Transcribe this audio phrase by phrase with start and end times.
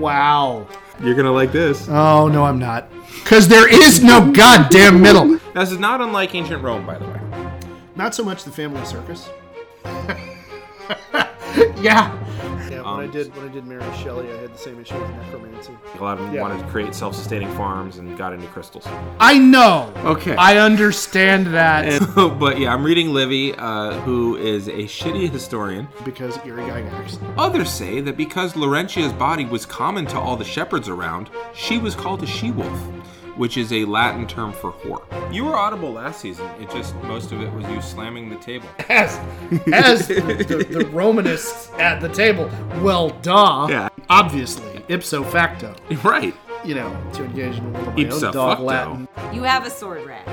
[0.00, 0.66] Wow.
[1.02, 1.88] You're gonna like this.
[1.88, 2.90] Oh no, I'm not.
[3.24, 5.38] Cause there is no goddamn middle.
[5.54, 7.20] This is not unlike ancient Rome, by the way.
[7.96, 9.28] Not so much the family circus.
[11.80, 12.16] yeah.
[13.00, 15.10] Yeah, when I did when I did Mary Shelley, I had the same issue with
[15.10, 15.72] necromancy.
[15.98, 16.42] A lot of them Yeah.
[16.42, 18.86] wanted to create self-sustaining farms and got into crystals.
[19.18, 19.92] I know.
[20.04, 20.36] Okay.
[20.36, 25.88] I understand that And- but yeah, I'm reading Livy, uh, who is a shitty historian.
[26.04, 27.18] because Eerie Gygax.
[27.38, 31.94] Others say that because Laurentia's body was common to all the shepherds around, she was
[31.94, 32.80] called a she-wolf,
[33.40, 35.02] which is a Latin term for whore.
[35.32, 36.46] You were audible last season.
[36.60, 38.68] It just most of it was you slamming the table.
[38.90, 39.18] As
[39.72, 42.50] as the, the, the Romanists at the table.
[42.82, 43.66] Well, duh.
[43.70, 43.88] Yeah.
[44.10, 45.74] Obviously, ipso facto.
[46.04, 46.34] Right.
[46.62, 48.64] You know, to engage in a little of my Ipso own dog facto.
[48.64, 49.08] Latin.
[49.32, 50.26] You have a sword rack.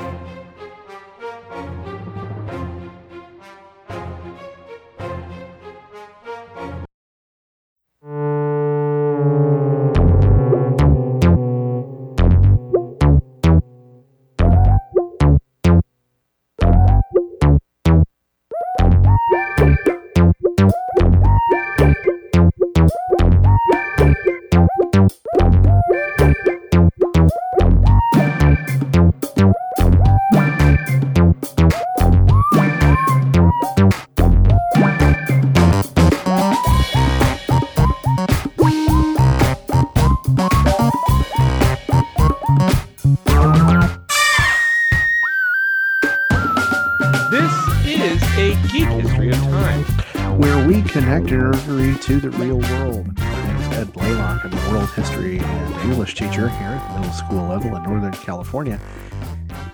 [52.20, 53.16] The real world.
[53.20, 54.44] My name is Ed Blaylock.
[54.44, 58.14] I'm a world history and English teacher here at the middle school level in Northern
[58.14, 58.80] California.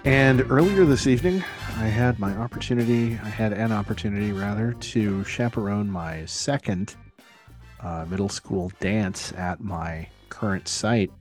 [0.03, 1.41] And earlier this evening,
[1.77, 6.95] I had my opportunity, I had an opportunity rather, to chaperone my second
[7.80, 11.11] uh, middle school dance at my current site.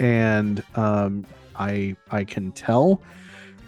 [0.00, 3.00] And um, I, I can tell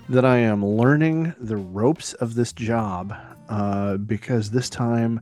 [0.09, 3.15] that I am learning the ropes of this job
[3.49, 5.21] uh, because this time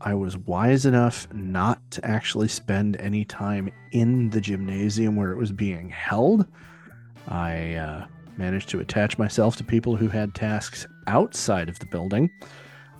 [0.00, 5.38] I was wise enough not to actually spend any time in the gymnasium where it
[5.38, 6.46] was being held.
[7.26, 8.06] I uh,
[8.36, 12.30] managed to attach myself to people who had tasks outside of the building.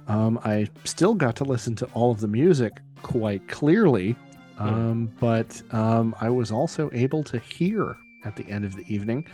[0.09, 4.17] Um, I still got to listen to all of the music quite clearly,
[4.59, 9.27] um, but um, I was also able to hear at the end of the evening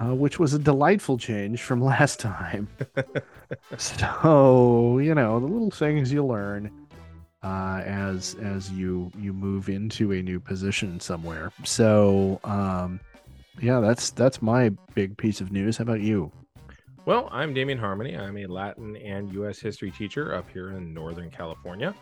[0.00, 2.68] uh, which was a delightful change from last time.
[3.78, 6.70] so you know the little things you learn
[7.42, 11.52] uh, as as you you move into a new position somewhere.
[11.64, 13.00] So um,
[13.60, 15.76] yeah, that's that's my big piece of news.
[15.76, 16.32] How about you?
[17.06, 18.16] Well, I'm Damien Harmony.
[18.16, 19.58] I'm a Latin and U.S.
[19.58, 21.94] history teacher up here in Northern California.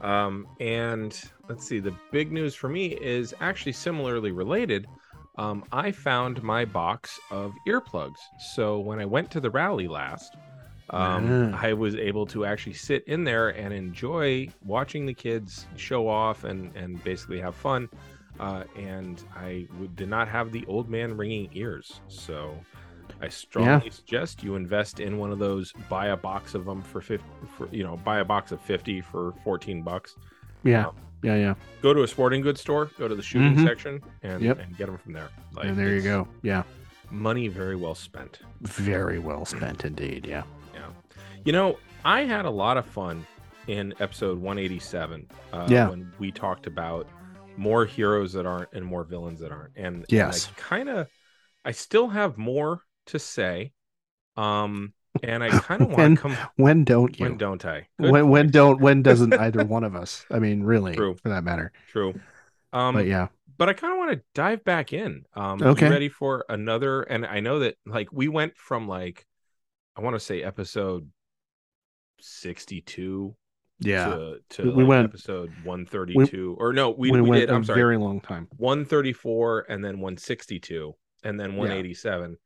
[0.00, 4.86] Um, and let's see, the big news for me is actually similarly related.
[5.36, 8.18] Um, I found my box of earplugs.
[8.54, 10.36] So when I went to the rally last,
[10.90, 11.58] um, Ah.
[11.60, 16.44] I was able to actually sit in there and enjoy watching the kids show off
[16.44, 17.88] and, and basically have fun.
[18.38, 22.00] Uh, and I w- did not have the old man ringing ears.
[22.08, 22.54] So
[23.20, 25.72] I strongly suggest you invest in one of those.
[25.88, 27.26] Buy a box of them for fifty.
[27.56, 30.16] For you know, buy a box of fifty for fourteen bucks.
[30.64, 31.54] Yeah, Um, yeah, yeah.
[31.82, 32.90] Go to a sporting goods store.
[32.98, 33.64] Go to the shooting Mhm.
[33.66, 34.58] section and Yep.
[34.60, 35.28] and get them from there.
[35.54, 36.28] Like, and there you go.
[36.42, 36.62] Yeah,
[37.10, 38.40] Money very well spent.
[38.60, 40.26] very well spent indeed.
[40.26, 40.44] Yeah.
[40.74, 40.88] Yeah.
[41.44, 43.26] You know, I had a lot of fun
[43.66, 45.88] in episode 187 uh, Yeah.
[45.88, 47.06] when we talked about
[47.56, 49.76] more heroes that aren't and more villains that aren't.
[49.76, 50.48] And, Yes.
[50.50, 51.08] I kind of,
[51.64, 53.72] I still have more to say.
[54.36, 54.92] Um,
[55.24, 56.36] and I kind of want to come.
[56.56, 57.24] When don't you?
[57.26, 57.88] When don't I?
[58.00, 60.24] Good when when don't when doesn't either one of us?
[60.30, 61.14] I mean, really, True.
[61.22, 61.72] for that matter.
[61.90, 62.14] True.
[62.72, 65.24] Um, But yeah, but I kind of want to dive back in.
[65.34, 65.88] Um, Okay.
[65.88, 67.02] ready for another?
[67.02, 69.26] And I know that like we went from like,
[69.96, 71.08] I want to say episode
[72.20, 73.34] 62
[73.80, 74.06] yeah.
[74.06, 77.64] to, to We- like went- episode 132 or no we, we, we, went did i'm
[77.64, 78.48] sorry very long time.
[78.56, 80.94] 134 and then 162
[81.24, 82.36] and then 187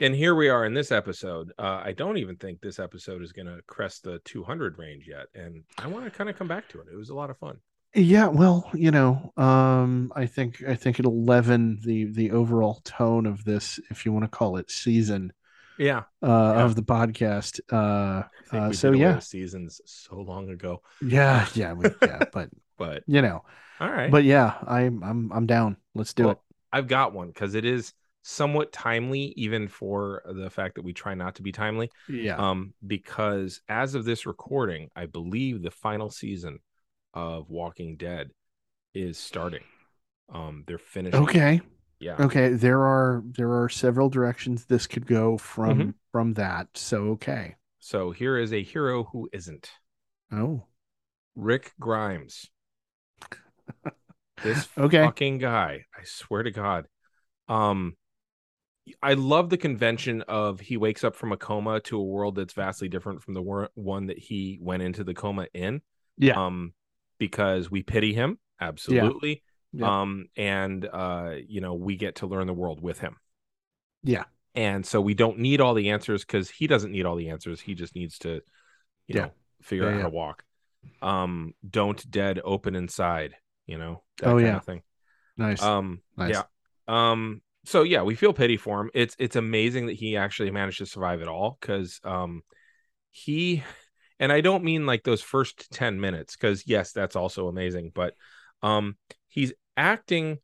[0.00, 3.32] and here we are in this episode uh, i don't even think this episode is
[3.32, 6.68] going to crest the 200 range yet and i want to kind of come back
[6.68, 7.58] to it it was a lot of fun
[7.94, 13.24] Yeah, well, you know, um, I think I think it'll leaven the the overall tone
[13.24, 15.32] of this, if you want to call it season,
[15.78, 16.64] yeah, uh, Yeah.
[16.64, 17.60] of the podcast.
[17.72, 23.22] Uh, uh, so yeah, seasons so long ago yeah, yeah, we, yeah, but but you
[23.22, 23.42] know,
[23.80, 25.78] all right but yeah, I'm I'm I'm down.
[25.94, 26.38] Let's do Well, it.
[26.72, 27.94] i've got one because it is
[28.28, 32.74] somewhat timely even for the fact that we try not to be timely Yeah, um,
[32.84, 36.58] because as of this recording, I believe the final season
[37.14, 38.30] of Walking Dead
[38.94, 39.62] is starting.
[40.32, 41.20] Um, they're finishing.
[41.20, 41.60] Okay.
[42.00, 42.16] Yeah.
[42.18, 42.48] Okay.
[42.48, 45.94] There are there are several directions this could go from Mhm.
[46.10, 46.66] from that.
[46.74, 47.54] So okay.
[47.78, 49.70] So here is a hero who isn't
[50.32, 50.66] Oh.
[51.36, 52.50] Rick Grimes.
[54.42, 55.02] This Okay.
[55.04, 55.84] fucking guy.
[55.96, 56.86] I swear to God.
[57.48, 57.96] Um,
[59.02, 62.52] I love the convention of he wakes up from a coma to a world that's
[62.52, 65.82] vastly different from the wor- one that he went into the coma in.
[66.16, 66.44] Yeah.
[66.44, 66.72] Um,
[67.18, 69.42] because we pity him absolutely.
[69.72, 70.00] Yeah.
[70.02, 73.16] Um, and uh, you know, we get to learn the world with him.
[74.02, 74.24] Yeah.
[74.54, 77.60] And so we don't need all the answers because he doesn't need all the answers.
[77.60, 78.34] He just needs to,
[79.06, 79.20] you Yeah.
[79.22, 79.30] know,
[79.62, 80.02] figure Yeah, out yeah.
[80.02, 80.44] how to walk.
[81.02, 83.34] Um, don't dead open inside,
[83.66, 84.56] you know, that Oh, kind yeah.
[84.56, 84.82] of thing.
[85.36, 85.62] Nice.
[85.62, 86.30] Um, nice.
[86.34, 86.42] yeah.
[86.88, 88.90] Um, so yeah, we feel pity for him.
[88.94, 92.42] It's it's amazing that he actually managed to survive it all because um
[93.10, 93.64] he
[94.20, 98.14] and I don't mean like those first 10 minutes, because yes, that's also amazing, but
[98.62, 98.96] um
[99.28, 100.38] he's acting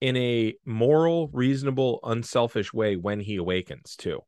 [0.00, 4.20] in a moral, reasonable, unselfish way when he awakens too.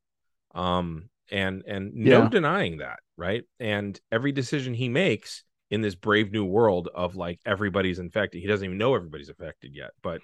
[0.54, 2.28] Um and and no Yeah.
[2.28, 3.44] denying that, right?
[3.60, 8.42] And every decision he makes in this brave new world of like everybody's infected.
[8.42, 10.20] He doesn't even know everybody's affected yet, but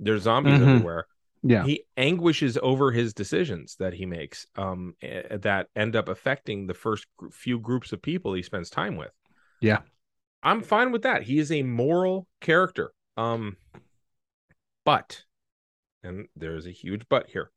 [0.00, 0.62] there's zombies Mhm.
[0.66, 1.06] everywhere
[1.42, 1.64] Yeah.
[1.64, 7.06] he anguishes over his decisions that he makes um that end up affecting the first
[7.32, 9.12] few groups of people he spends time with
[9.60, 9.80] Yeah.
[10.42, 13.56] i'm fine with that he is a moral character um
[14.84, 15.22] but
[16.02, 17.50] and there's a huge but here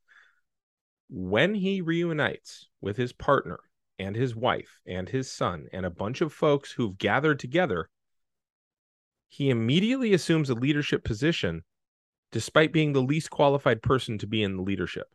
[1.09, 3.59] when he reunites with his partner
[3.99, 7.89] and his wife and his son and a bunch of folks who've gathered together
[9.27, 11.63] he immediately assumes a leadership position
[12.31, 15.07] despite being the least qualified person to be in the leadership.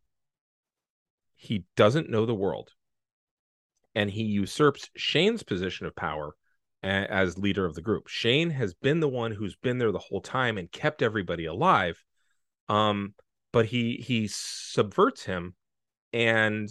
[1.34, 2.70] He doesn't know the world.
[3.94, 6.34] And he usurps Shane's position of power
[6.82, 8.06] as leader of the group.
[8.06, 12.02] Shane has been the one who's been there the whole time and kept everybody alive.
[12.68, 13.14] Um,
[13.52, 15.54] but he he subverts him
[16.12, 16.68] and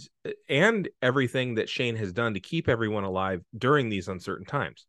[0.48, 4.86] and everything that Shane has done to keep everyone alive during these uncertain times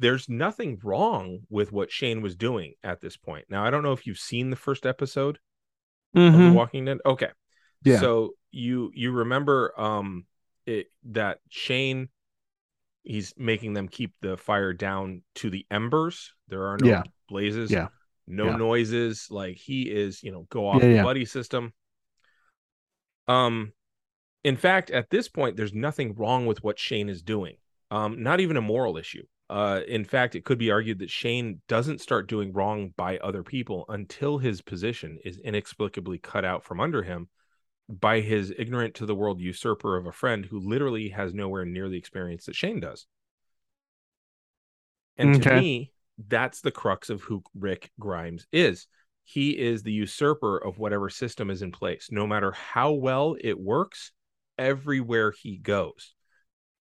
[0.00, 3.44] there's nothing wrong with what Shane was doing at this point.
[3.50, 5.38] Now, I don't know if you've seen the first episode
[6.14, 6.54] of The Mhm.
[6.54, 6.98] Walking Dead.
[7.06, 7.28] Okay.
[7.84, 8.00] Yeah.
[8.00, 10.26] So you you remember um
[10.66, 12.08] it, that Shane
[13.02, 16.34] he's making them keep the fire down to the embers.
[16.48, 17.02] There are no Yeah.
[17.28, 17.88] blazes, Yeah.
[18.26, 18.56] no Yeah.
[18.56, 19.28] noises.
[19.30, 21.72] Like he is, you know, go off the buddy system.
[23.28, 23.72] Um
[24.42, 27.56] in fact, at this point, there's nothing wrong with what Shane is doing.
[27.90, 29.26] Um, not even a moral issue.
[29.50, 33.42] Uh, in fact, it could be argued that Shane doesn't start doing wrong by other
[33.42, 37.28] people until his position is inexplicably cut out from under him
[37.88, 41.88] by his ignorant to the world usurper of a friend who literally has nowhere near
[41.88, 43.08] the experience that Shane does.
[45.16, 45.92] And to me,
[46.28, 48.86] that's the crux of who Rick Grimes is.
[49.24, 53.58] He is the usurper of whatever system is in place, no matter how well it
[53.58, 54.12] works,
[54.56, 56.14] everywhere he goes.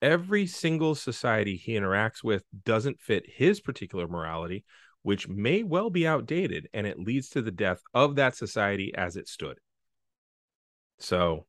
[0.01, 4.63] Every single society he interacts with doesn't fit his particular morality,
[5.01, 9.15] which may well be outdated, and it leads to the death of that society as
[9.15, 9.57] it stood.
[10.99, 11.45] So,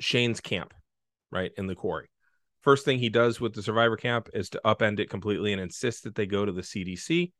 [0.00, 0.74] Shane's camp,
[1.30, 2.08] right, in the quarry.
[2.62, 6.04] First thing he does with the survivor camp is to upend it completely and insist
[6.04, 7.32] that they go to the CDC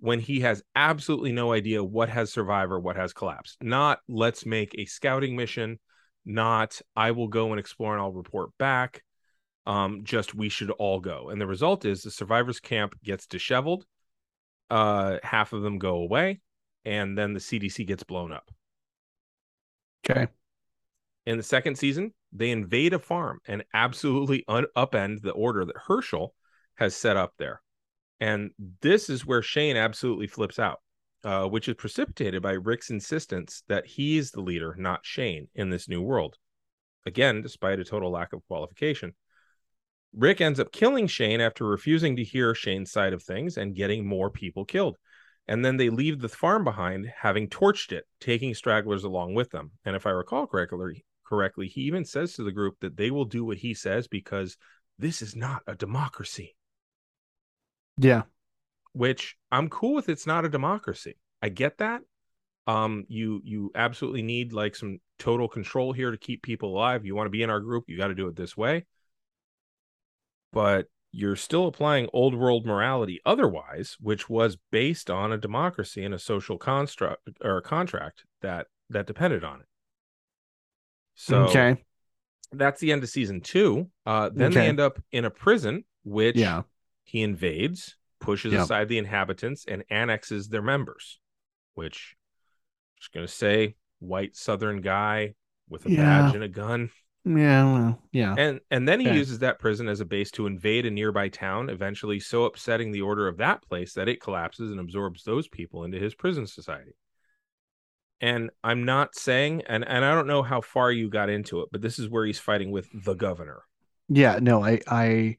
[0.00, 3.56] when he has absolutely no idea what has survived or what has collapsed.
[3.62, 5.78] Not let's make a scouting mission,
[6.24, 9.02] not I will go and explore and I'll report back.
[9.66, 11.30] Um, just we should all go.
[11.30, 13.86] And the result is the survivors camp gets disheveled.
[14.70, 16.40] Uh, half of them go away,
[16.84, 18.50] and then the CDC gets blown up.
[20.04, 20.28] Okay.
[21.26, 25.76] In the second season, they invade a farm and absolutely un- upend the order that
[25.76, 26.34] Hershel
[26.74, 27.62] has set up there.
[28.20, 28.50] And
[28.82, 30.80] this is where Shane absolutely flips out,
[31.24, 35.88] uh, which is precipitated by Rick's insistence that he's the leader, not Shane, in this
[35.88, 36.36] new world.
[37.06, 39.14] Again, despite a total lack of qualification.
[40.16, 44.06] Rick ends up killing Shane after refusing to hear Shane's side of things and getting
[44.06, 44.96] more people killed.
[45.46, 49.72] And then they leave the farm behind, having torched it, taking stragglers along with them.
[49.84, 53.26] And if I recall correctly, correctly, he even says to the group that they will
[53.26, 54.56] do what he says because
[54.98, 56.56] this is not a democracy.
[57.98, 58.22] Yeah.
[58.92, 60.08] Which I'm cool with.
[60.08, 61.16] It's not a democracy.
[61.42, 62.02] I get that.
[62.66, 67.04] Um, you you absolutely need like some total control here to keep people alive.
[67.04, 68.86] You want to be in our group, you got to do it this way.
[70.54, 76.14] But you're still applying old world morality otherwise, which was based on a democracy and
[76.14, 79.66] a social construct or a contract that that depended on it.
[81.14, 81.76] So okay.
[82.52, 83.90] that's the end of season two.
[84.04, 86.62] Uh, then they end up in a prison, which Yeah.
[87.04, 88.64] he invades, pushes Yeah.
[88.64, 91.20] aside the inhabitants and annexes their members,
[91.74, 95.34] which I'm just gonna say white southern guy
[95.68, 95.96] with a Yeah.
[95.96, 96.90] badge and a gun.
[97.24, 98.36] Yeah, well, yeah.
[98.36, 99.16] And and then he Okay.
[99.16, 103.02] uses that prison as a base to invade a nearby town, eventually so upsetting the
[103.02, 106.92] order of that place that it collapses and absorbs those people into his prison society.
[108.20, 111.68] And I'm not saying, and, and I don't know how far you got into it,
[111.70, 113.62] but this is where he's fighting with the governor.
[114.08, 115.36] Yeah, no, I I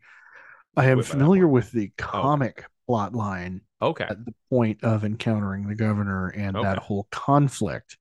[0.78, 5.06] I am Wait, familiar with the oh, comic plot line Okay, at the point of
[5.06, 7.98] encountering the governor and that whole conflict.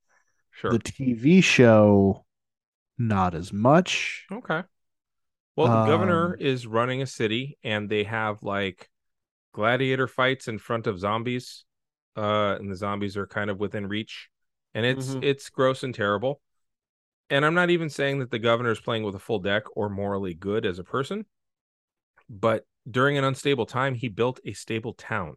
[0.51, 0.71] sure.
[0.71, 2.24] The TV show,
[2.99, 4.27] not as much.
[4.31, 4.63] Okay.
[5.57, 8.91] Well, the governor Um, is running a city and they have like
[9.53, 11.65] gladiator fights in front of zombies.
[12.17, 14.31] Uh and the zombies are kind of within reach.
[14.75, 15.23] And it's Mhm.
[15.23, 16.43] it's gross and terrible.
[17.31, 19.89] And I'm not even saying that the governor is playing with a full deck or
[19.91, 21.27] morally good as a person,
[22.29, 25.37] but during an unstable time he built a stable town.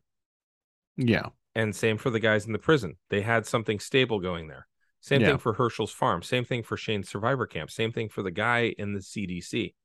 [0.97, 1.29] Yeah.
[1.55, 2.97] And same for the guys in the prison.
[3.09, 4.67] They had something stable going there.
[4.99, 5.27] Same Yeah.
[5.29, 6.21] thing for Hershel's farm.
[6.21, 7.71] Same thing for Shane's survivor camp.
[7.71, 9.75] Same thing for the guy in the CDC.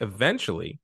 [0.00, 0.80] Eventually,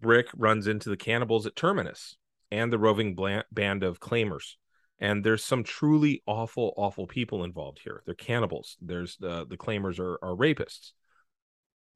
[0.00, 2.16] Rick runs into the cannibals at Terminus
[2.50, 3.16] and the roving
[3.50, 4.56] band of claimers.
[5.00, 8.02] And there's some truly awful, awful people involved here.
[8.06, 8.76] They're cannibals.
[8.80, 10.92] There's the the claimers are, are rapists.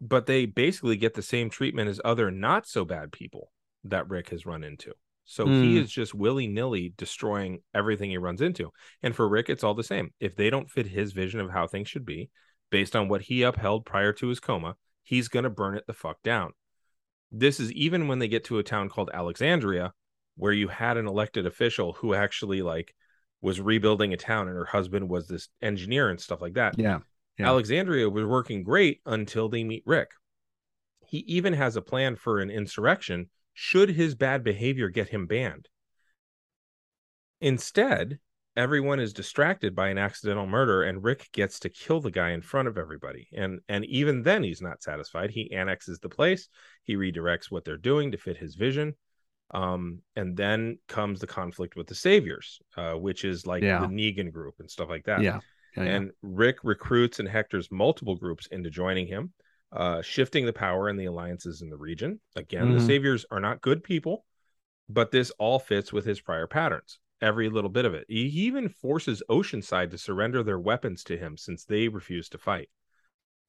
[0.01, 3.53] But they basically get the same treatment as other not so bad people
[3.85, 4.95] that Rick has run into.
[5.31, 5.83] So he Mm.
[5.83, 8.73] is just willy nilly destroying everything he runs into.
[9.03, 10.15] And for Rick, it's all the same.
[10.19, 12.31] If they don't fit his vision of how things should be,
[12.71, 15.93] based on what he upheld prior to his coma, he's going to burn it the
[15.93, 16.53] fuck down.
[17.31, 19.93] This is even when they get to a town called Alexandria,
[20.37, 22.95] where you had an elected official who actually like
[23.43, 26.79] was rebuilding a town and her husband was this engineer and stuff like that.
[26.79, 27.01] Yeah.
[27.39, 27.49] Yeah.
[27.49, 30.11] Alexandria was working great until they meet Rick.
[31.07, 33.29] He even has a plan for an insurrection
[33.61, 35.69] should his bad behavior get him banned.
[37.41, 38.21] Instead,
[38.57, 42.41] everyone is distracted by an accidental murder and Rick gets to kill the guy in
[42.41, 43.27] front of everybody.
[43.33, 45.31] And and even then he's not satisfied.
[45.31, 46.49] He annexes the place,
[46.85, 48.95] he redirects what they're doing to fit his vision.
[49.51, 53.81] Um, and then comes the conflict with the saviors, uh, which is like Yeah.
[53.81, 55.21] the Negan group and stuff like that.
[55.21, 55.41] Yeah.
[55.77, 55.97] Yeah, yeah.
[55.97, 59.33] And Rick recruits and Hector's multiple groups into joining him,
[59.73, 62.21] uh, shifting the power and the alliances in the region.
[62.37, 62.87] Again, the Mhm.
[62.87, 64.25] Saviors are not good people,
[64.89, 66.99] but this all fits with his prior patterns.
[67.21, 68.07] Every little bit of it.
[68.09, 72.39] He he even forces Oceanside to surrender their weapons to him since they refuse to
[72.39, 72.71] fight.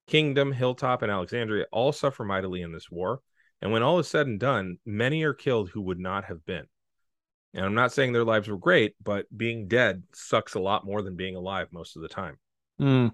[0.08, 3.22] Kingdom, Hilltop, and Alexandria all suffer mightily in this war.
[3.62, 6.66] And when all is said and done, many are killed who would not have been.
[7.54, 11.02] And I'm not saying their lives were great, but being dead sucks a lot more
[11.02, 12.40] than being alive most of the time.
[12.80, 13.12] Mm.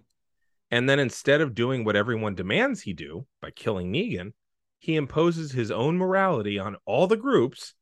[0.76, 4.34] And then instead of doing what everyone demands he do by killing Negan,
[4.78, 7.76] he imposes his own morality on all the groups,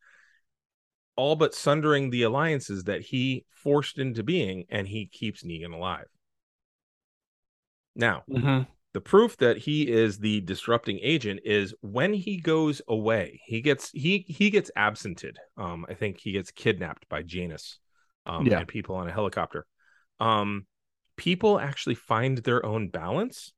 [1.15, 6.05] all but sundering the alliances that he forced into being, and he keeps Negan alive.
[7.95, 8.67] Now, Mhm.
[8.93, 13.89] the proof that he is the disrupting agent is when he goes away he gets
[13.89, 17.79] he he gets absented um i think he gets kidnapped by jadis
[18.27, 18.59] um Yeah.
[18.59, 19.65] and people on a helicopter
[20.19, 20.67] um
[21.17, 23.53] people actually find their own balance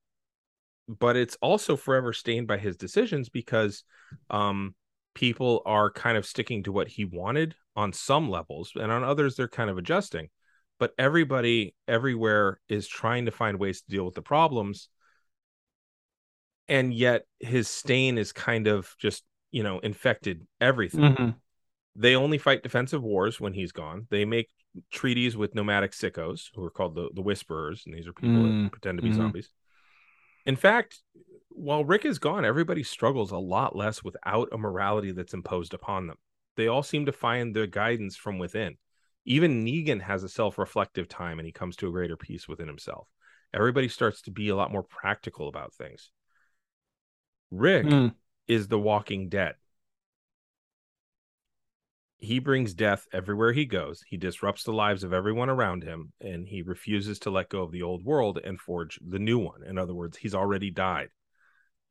[0.88, 3.84] but it's also forever stained by his decisions because
[4.30, 4.76] um
[5.14, 9.36] people are kind of sticking to what he wanted on some levels and on others
[9.36, 10.28] they're kind of adjusting.
[10.78, 14.90] But everybody everywhere is trying to find ways to deal with the problems
[16.68, 21.16] and yet his stain is kind of just you know infected everything.
[21.16, 21.36] Mhm.
[21.96, 24.06] they only fight defensive wars when he's gone.
[24.10, 24.50] They make
[24.92, 28.64] treaties with nomadic sickos who are called the, the whisperers and these are people Mm,
[28.64, 29.16] that pretend to be mhm.
[29.16, 29.50] zombies
[30.46, 31.02] in fact
[31.50, 36.08] while rick is gone everybody struggles a lot less without a morality that's imposed upon
[36.08, 36.18] them
[36.58, 38.78] they all seem to find their guidance from within
[39.26, 43.08] even negan has a self-reflective time and he comes to a greater peace within himself
[43.54, 46.12] everybody starts to be a lot more practical about things
[47.52, 48.14] rick Mm.
[48.48, 49.56] is the walking dead.
[52.18, 54.02] He brings death everywhere he goes.
[54.08, 57.72] He disrupts the lives of everyone around him, and he refuses to let go of
[57.72, 59.64] the old world and forge the new one.
[59.64, 61.10] In other words, he's already died.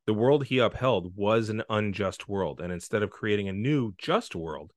[0.06, 4.34] The world he upheld was an unjust world, and instead of creating a new just
[4.34, 4.72] world,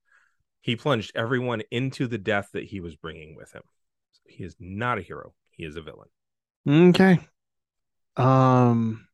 [0.62, 3.64] he plunged everyone into the death that he was bringing with him.
[4.12, 6.10] So he is not a hero, he is a villain.
[6.90, 7.20] Okay.
[8.16, 9.08] Um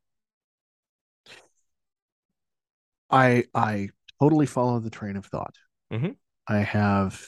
[3.10, 5.56] I I totally follow the train of thought.
[5.92, 6.16] Mhm.
[6.48, 7.26] I have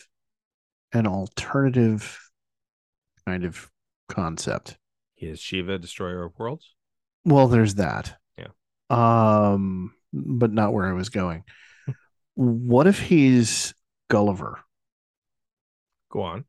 [0.94, 2.20] an alternative
[3.26, 3.70] kind of
[4.10, 4.78] concept.
[5.18, 6.76] Is Shiva, destroyer of worlds.
[7.24, 8.18] Well, there's that.
[8.38, 8.48] Yeah.
[8.90, 11.44] Um, but not where I was going.
[12.36, 13.74] What if he's
[14.10, 14.60] Gulliver.
[16.12, 16.46] Go on.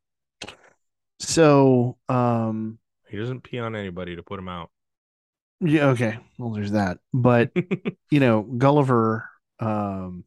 [1.18, 4.70] So, um, He doesn't pee on anybody to put him out.
[5.60, 6.18] yeah, okay.
[6.38, 6.98] Well, there's that.
[7.14, 7.50] But
[8.10, 10.24] you know, Gulliver um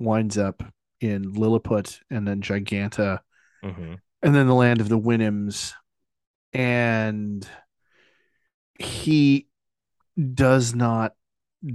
[0.00, 0.62] winds up
[1.04, 3.20] in Lilliput and then Giganta
[3.62, 5.74] hmm and then the land of the Houyhnhnms
[6.54, 7.46] and
[8.78, 9.46] he
[10.32, 11.12] does not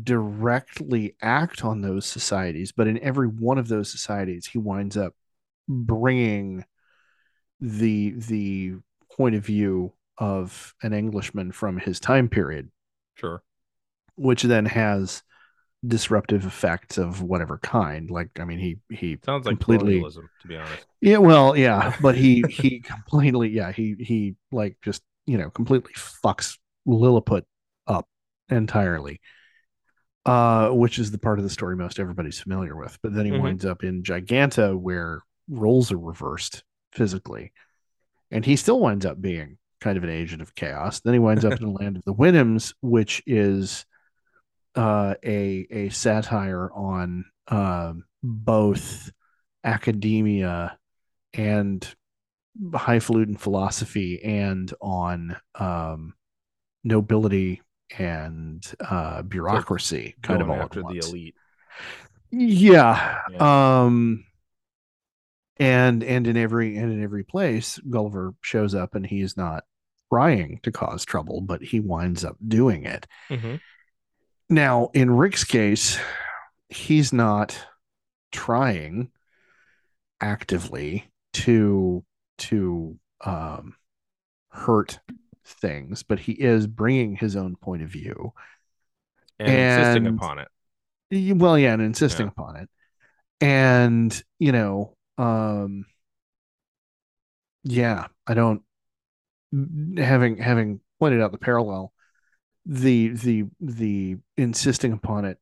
[0.02, 5.14] directly act on those societies but in every one of those societies he winds up
[5.68, 6.66] bringing
[7.60, 8.74] the the
[9.16, 12.70] point of view of an englishman from his time period.
[13.16, 13.44] Sure.
[14.16, 15.24] which then has
[15.88, 20.48] disruptive effects of whatever kind like i mean he he Sounds like completely colonialism, to
[20.48, 20.86] be honest.
[21.02, 25.94] yeah well yeah but he he completely yeah he he like just you know completely
[25.94, 27.46] fucks lilliput
[27.88, 28.08] up
[28.50, 29.22] entirely
[30.26, 33.32] uh which is the part of the story most everybody's familiar with but then he
[33.32, 33.42] Mhm.
[33.42, 37.52] winds up in giganta where roles are reversed physically
[38.32, 41.46] and he still winds up being kind of an agent of chaos then he winds
[41.46, 43.86] up in the land of the Houyhnhnms, which is
[44.80, 49.12] uh a a satire on um both
[49.64, 50.78] academia
[51.34, 51.96] and
[52.74, 56.14] highfalutin philosophy and on um
[56.84, 57.62] nobility
[57.98, 61.08] and uh bureaucracy kind of all after the once.
[61.08, 61.36] elite.
[62.32, 63.20] Yeah.
[63.40, 64.26] Um
[65.60, 69.64] and and in every and in every place Gulliver shows up and he's not
[70.12, 73.08] trying to cause trouble, but he winds up doing it.
[73.30, 73.56] hmm
[74.50, 76.00] Now, in Rick's case,
[76.70, 77.58] he's not
[78.32, 79.12] trying
[80.22, 82.04] actively to
[82.38, 83.76] to um
[84.50, 85.00] hurt
[85.46, 88.34] things, but he is bringing his own point of view.
[89.40, 90.48] And, insisting upon it.
[91.12, 92.30] Well yeah and insisting Yeah.
[92.30, 92.70] upon it
[93.42, 95.86] and you know um
[97.64, 98.62] yeah i don't
[99.98, 101.92] having having pointed out the parallel
[102.66, 105.38] the the the insisting upon it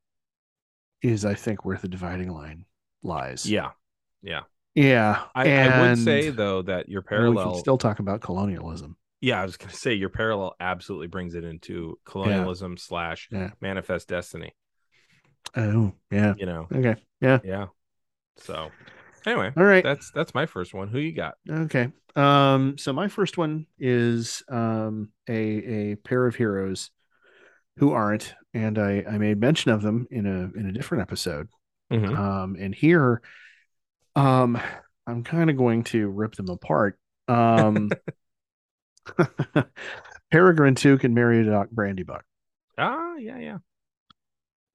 [1.01, 2.65] is i think where the dividing line
[3.03, 3.71] lies Yeah.
[4.21, 4.41] Yeah.
[4.75, 8.97] yeah I, I would say though that your we can parallel still talk about colonialism
[9.19, 13.49] yeah, I was gonna say your parallel absolutely brings it into colonialism slash Yeah.
[13.59, 14.53] manifest destiny.
[15.55, 16.67] oh yeah You know.
[16.71, 17.67] okay yeah Yeah.
[18.37, 18.69] So
[19.25, 20.87] anyway, all right that's that's my first one.
[20.87, 21.33] Who you got?
[21.49, 21.91] Okay.
[22.15, 25.33] Um, so my first one is um a
[25.91, 26.91] a pair of heroes
[27.77, 31.47] who aren't, and I I made mention of them in a in a different episode.
[31.91, 32.17] Mhm.
[32.17, 33.21] Um, and here,
[34.15, 34.59] um,
[35.05, 36.99] I'm kind of going to rip them apart.
[37.27, 37.89] Um,
[40.31, 42.21] Peregrine Took and Meriadoc Brandybuck.
[42.77, 43.57] Ah, yeah, yeah.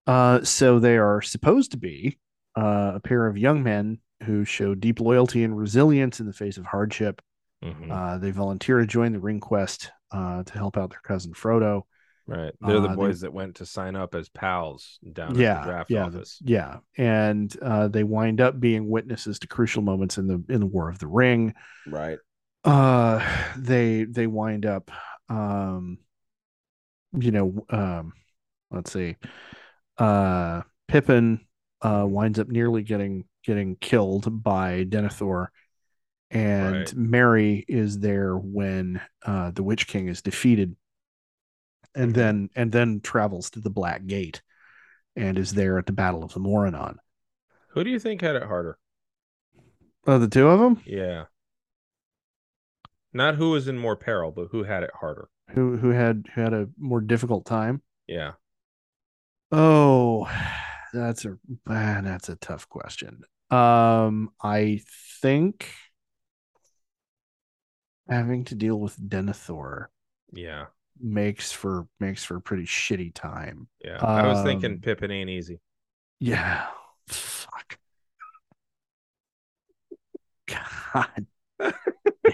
[0.07, 2.19] Uh, so they are supposed to be
[2.57, 6.57] uh, a pair of young men who show deep loyalty and resilience in the face
[6.57, 7.21] of hardship.
[7.63, 7.91] Mhm.
[7.91, 11.83] Uh, they volunteer to join the ring quest uh, to help out their cousin Frodo.
[12.33, 12.53] Right.
[12.61, 15.69] They're the uh, they- boys that went to sign up as pals down at the
[15.71, 16.39] draft yeah, the- office.
[16.45, 20.67] yeah, and uh, they wind up being witnesses to crucial moments in the in the
[20.67, 21.55] War of the Ring.
[21.87, 22.19] Right.
[22.65, 24.91] Uh, they they wind up,
[25.29, 25.99] um,
[27.19, 28.13] you know, um,
[28.71, 29.17] let's see,
[29.99, 31.41] uh, Pippin
[31.83, 35.49] uh, winds up nearly getting getting killed by Denethor.
[36.31, 36.95] And Right.
[36.95, 40.77] Merry is there when uh, the Witch King is defeated,
[41.95, 44.43] and then and then travels to the Black Gate,
[45.17, 46.97] and is there at the Battle of the Morannon.
[47.71, 48.79] Who do you think had it harder?
[50.07, 51.25] Oh, the two of them Yeah.
[53.13, 55.29] Not who was in more peril, but who had it harder.
[55.51, 57.83] who who had who had a more difficult time.
[58.07, 58.33] Yeah.
[59.51, 60.27] Oh,
[60.93, 63.23] that's a man, that's a tough question.
[63.51, 64.81] Um, I
[65.21, 65.71] think
[68.09, 69.87] having to deal with Denethor
[70.33, 70.67] Yeah.
[71.01, 73.69] Makes for makes for a pretty shitty time.
[73.85, 73.99] Yeah.
[74.01, 75.61] I was thinking Um, Pippin ain't easy.
[76.21, 76.67] Yeah.
[77.09, 77.79] Fuck.
[80.47, 81.27] God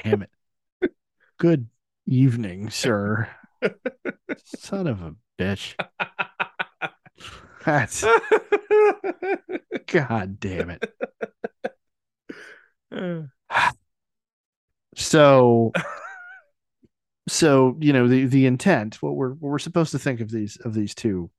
[0.05, 0.91] damn it.
[1.39, 1.69] Good
[2.07, 3.29] evening, sir.
[4.45, 5.75] Son of a bitch.
[7.65, 8.05] That's
[9.87, 10.93] god damn it.
[14.95, 15.73] So
[17.29, 20.57] so you know the the intent what we're what we're supposed to think of these
[20.65, 21.31] of these two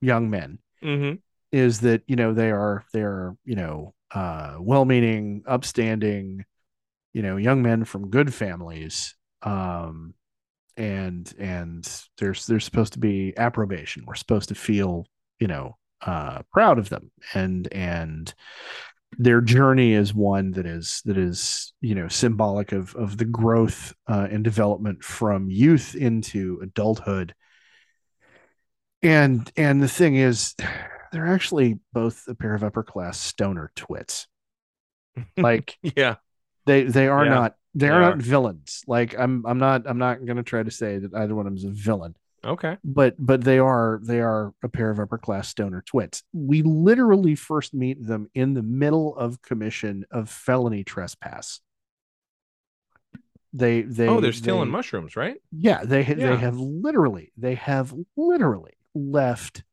[0.00, 1.14] young men hmm
[1.50, 6.44] is that you know they are they are you know uh well-meaning upstanding
[7.14, 10.14] you know young men from good families um
[10.76, 14.04] and and there's there's supposed to be approbation.
[14.06, 15.06] We're supposed to feel
[15.40, 17.10] you know uh proud of them.
[17.34, 18.32] And and
[19.16, 23.94] their journey is one that is that is you know symbolic of of the growth
[24.06, 27.34] uh, and development from youth into adulthood.
[29.02, 30.54] And and the thing is
[31.12, 34.26] they're actually both a pair of upper class stoner twits.
[35.36, 36.16] Like Yeah.
[36.66, 38.00] they they are Yeah, not they they are are.
[38.00, 38.82] not villains.
[38.86, 41.52] Like i'm i'm not i'm not going to try to say that either one of
[41.52, 42.76] them is a villain Okay.
[42.84, 46.22] but but they are they are a pair of upper class stoner twits.
[46.32, 51.60] We literally first meet them in the middle of commission of felony trespass.
[53.52, 55.36] They they oh, they're stealing they- mushrooms, right?
[55.50, 56.14] Yeah, they Yeah.
[56.14, 59.64] they have literally they have literally left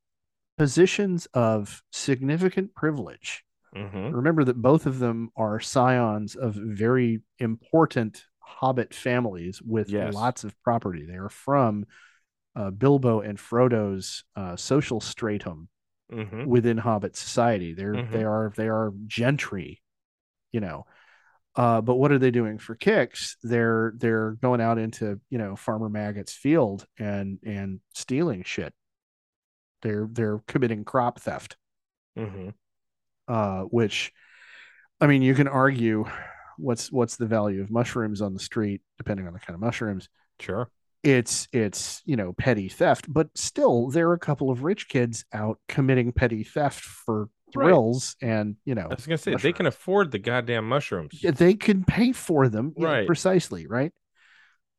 [0.58, 3.43] positions of significant privilege.
[3.75, 4.15] Mm-hmm.
[4.15, 10.13] Remember that both of them are scions of very important hobbit families with Yes.
[10.13, 11.06] lots of property.
[11.06, 11.86] They are from
[12.56, 15.70] uh, Bilbo and Frodo's uh, social stratum
[16.12, 16.46] Mm-hmm.
[16.46, 17.74] within Hobbit society.
[17.74, 18.12] They're Mhm.
[18.12, 19.82] they are they are gentry,
[20.52, 20.86] you know.
[21.56, 23.38] Uh, but what are they doing for kicks?
[23.41, 28.72] They're they're going out into you know Farmer Maggot's field and and stealing shit.
[29.82, 31.58] They're they're committing crop theft
[32.18, 32.50] Mm-hmm.
[33.28, 34.13] uh, which
[35.02, 36.06] I mean, you can argue
[36.58, 40.08] what's what's the value of mushrooms on the street, depending on the kind of mushrooms.
[40.39, 40.70] Sure.
[41.06, 45.24] It's it's you know petty theft, but still there are a couple of rich kids
[45.32, 47.68] out committing petty theft for Right.
[47.68, 51.22] thrills, and you know I was gonna say they can afford the goddamn mushrooms.
[51.22, 53.08] they can pay for them, yeah, Right.
[53.08, 53.94] Precisely, right?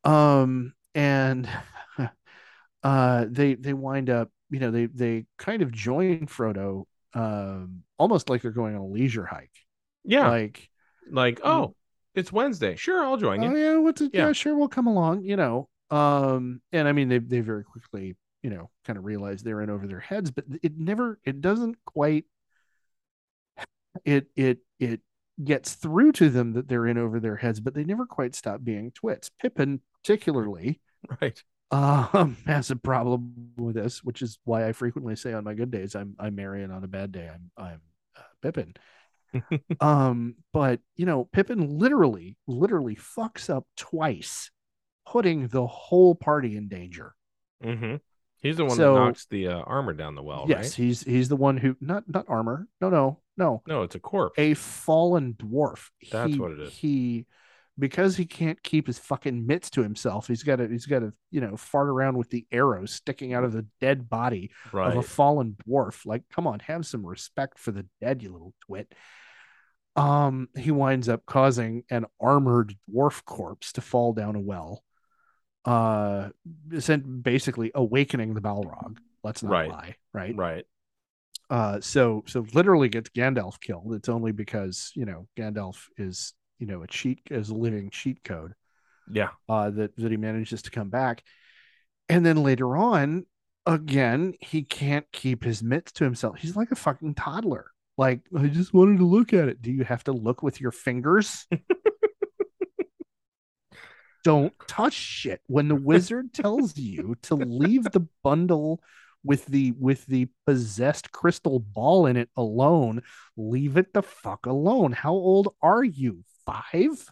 [0.05, 1.49] Um, and
[2.83, 6.85] uh, they they wind up, you know, they they kind of join Frodo,
[7.15, 9.55] um, almost like they're going on a leisure hike,
[10.05, 10.29] Yeah.
[10.29, 10.69] like.
[11.09, 11.77] Like, oh,
[12.17, 12.75] it's Wednesday.
[12.75, 13.51] Sure, I'll join you.
[13.53, 14.11] Oh yeah, what's it?
[14.13, 14.27] Yeah.
[14.27, 14.33] Yeah.
[14.33, 15.23] sure, we'll come along.
[15.23, 19.43] You know, um, and I mean, they they very quickly, you know, kind of realize
[19.43, 22.25] they're in over their heads, but it never, it doesn't quite,
[24.05, 25.01] it it it
[25.45, 28.65] gets through to them that they're in over their heads, but they never quite stop
[28.65, 29.31] being twits.
[29.41, 30.81] Pippin, particularly,
[31.21, 31.43] Right.
[31.71, 35.71] um, has a problem with this, which is why I frequently say on my good
[35.71, 37.81] days, I'm I'm and on a bad day, I'm I'm
[38.17, 38.75] uh, Pippin.
[39.81, 44.51] um, but you know, Pippin literally, literally fucks up twice,
[45.07, 47.15] putting the whole party in danger.
[47.65, 47.97] Mm-hmm.
[48.43, 50.75] He's the one So- that knocks the uh, armor down the well, yes, right?
[50.75, 52.69] he's he's the one who not not armor.
[52.81, 53.63] No, no, no.
[53.67, 54.39] No, it's a corpse.
[54.39, 55.89] A fallen dwarf.
[56.11, 56.73] That's He- what it is.
[56.75, 57.27] He
[57.79, 60.29] because he can't keep his fucking mitts to himself.
[60.29, 63.45] He's got to he's got to you know fart around with the arrows sticking out
[63.45, 64.91] of the dead body right.
[64.91, 66.07] of a fallen dwarf.
[66.07, 68.93] Like, come on, have some respect for the dead, you little twit.
[69.95, 74.83] Um, he winds up causing an armored dwarf corpse to fall down a well.
[75.67, 76.29] Uh,
[76.79, 78.97] sent basically awakening the Balrog.
[79.25, 79.69] Let's not Right.
[79.69, 80.37] lie, right?
[80.37, 80.65] right.
[81.51, 83.93] Uh, so so literally gets Gandalf killed.
[83.95, 88.23] It's only because you know Gandalf is you know a cheat is a living cheat
[88.25, 88.55] code
[89.11, 89.31] Yeah.
[89.49, 91.23] uh, that that he manages to come back,
[92.09, 93.27] and then later on,
[93.65, 96.37] again he can't keep his mitts to himself.
[96.39, 97.71] He's like a fucking toddler.
[97.99, 99.63] Like I just wanted to look at it.
[99.63, 101.47] Do you have to look with your fingers?
[104.27, 105.41] Don't touch shit.
[105.47, 108.83] When the wizard tells you to leave the bundle
[109.25, 113.03] with the with the possessed crystal ball in it alone,
[113.37, 114.93] leave it the fuck alone.
[114.93, 116.25] How old are you?
[116.45, 117.09] Five?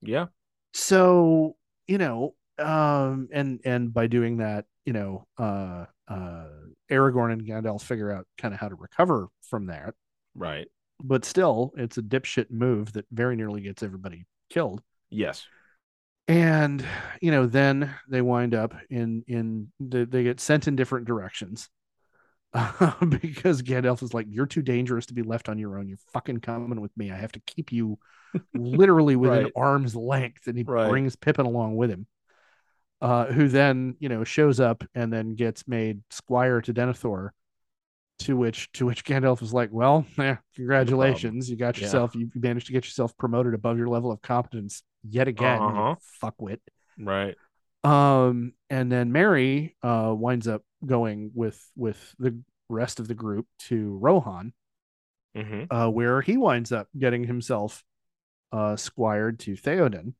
[0.00, 0.26] Yeah.
[0.74, 6.46] so you know um and and by doing that you know uh uh
[6.90, 9.94] aragorn and gandalf figure out kind of how to recover from that
[10.34, 10.68] Right.
[11.02, 15.46] but still it's a dipshit move that very nearly gets everybody killed Yes.
[16.28, 16.84] And
[17.20, 21.68] you know then they wind up in in they, they get sent in different directions
[22.54, 25.88] because Gandalf is like, "You're too dangerous to be left on your own.
[25.88, 27.10] You're fucking coming with me.
[27.10, 27.98] I have to keep you
[28.54, 29.52] literally within Right.
[29.56, 30.88] arm's length." And he Right.
[30.88, 32.06] brings Pippin along with him,
[33.00, 37.30] uh, who then you know shows up and then gets made squire to Denethor.
[38.20, 41.82] To which to which Gandalf is like, "Well, eh, congratulations, you got Yeah.
[41.82, 42.16] yourself.
[42.16, 45.94] You managed to get yourself promoted above your level of competence yet again, Uh-huh.
[46.22, 46.60] fuckwit."
[46.98, 47.36] Right.
[47.84, 52.36] um and then merry uh winds up going with with the
[52.68, 54.52] rest of the group to rohan
[55.36, 55.64] Mm-hmm.
[55.70, 57.84] uh where he winds up getting himself
[58.50, 60.14] uh squired to theoden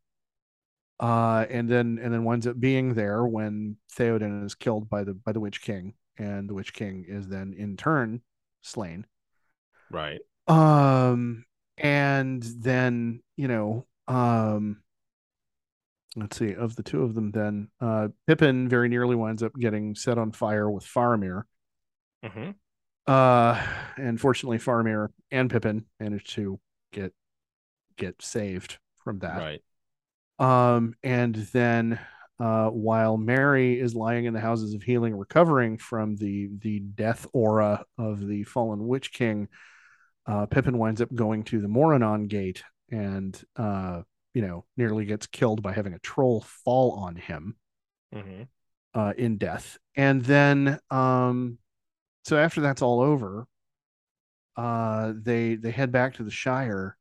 [1.01, 5.14] uh and then and then winds up being there when theoden is killed by the
[5.14, 8.20] by the witch king and the witch king is then in turn
[8.62, 9.05] slain
[9.90, 10.20] Right.
[10.46, 11.44] um
[11.77, 14.79] and then you know um
[16.16, 19.94] let's see of the two of them then uh pippin very nearly winds up getting
[19.94, 21.44] set on fire with faramir
[22.25, 22.51] Mm-hmm.
[23.07, 23.62] Uh,
[23.97, 26.61] and fortunately, Faramir and Pippin managed to
[26.92, 27.12] get
[27.97, 29.38] get saved from that.
[29.38, 29.62] Right.
[30.38, 31.99] Um, and then
[32.38, 37.27] uh, while Merry is lying in the houses of healing, recovering from the the death
[37.33, 39.49] aura of the fallen Witch King,
[40.27, 44.03] uh, Pippin winds up going to the Morannon Gate and uh,
[44.35, 47.57] you know nearly gets killed by having a troll fall on him
[48.12, 48.42] hmm
[48.94, 49.79] uh, in death.
[49.96, 51.59] And then, um,
[52.24, 53.46] so after that's all over,
[54.57, 56.96] uh, they they head back to the Shire,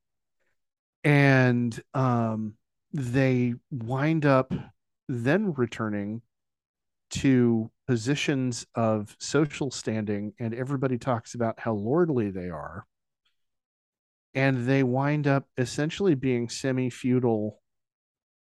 [1.04, 2.54] and um,
[2.94, 4.54] they wind up
[5.08, 6.22] then returning
[7.10, 12.86] to positions of social standing, and everybody talks about how lordly they are.
[14.38, 17.60] And they wind up essentially being semi-feudal,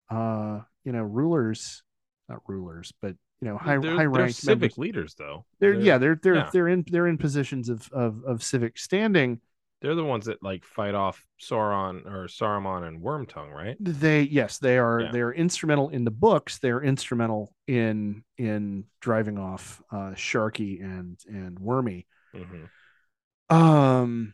[0.09, 1.83] uh, you know, rulers,
[2.29, 4.77] not rulers, but you know, high they're, high they're ranked civic members.
[4.77, 5.45] leaders, though.
[5.59, 6.49] They're, yeah, they're they're yeah.
[6.51, 9.41] they're in they're in positions of of of civic standing.
[9.79, 13.77] They're the ones that like fight off Sauron or Saruman and Wormtongue, right?
[13.79, 15.11] They yes, they are Yeah.
[15.11, 16.57] they're instrumental in the books.
[16.57, 22.07] They're instrumental in in driving off uh Sharkey and and Wormy.
[22.33, 24.33] hmm Um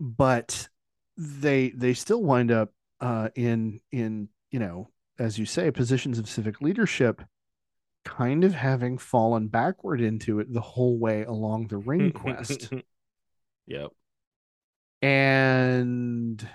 [0.00, 0.68] but
[1.16, 6.28] they they still wind up uh in in you know, as you say, positions of
[6.28, 7.22] civic leadership
[8.04, 12.70] kind of having fallen backward into it the whole way along the ring quest.
[13.66, 13.90] yep.
[15.02, 16.48] and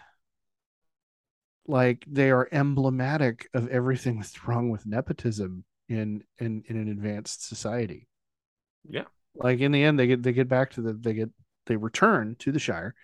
[1.68, 7.48] like they are emblematic of everything that's wrong with nepotism in in in an advanced
[7.48, 8.08] society
[8.90, 9.04] Yeah.
[9.36, 11.30] like in the end they get they get back to the they get
[11.68, 12.96] they return to the shire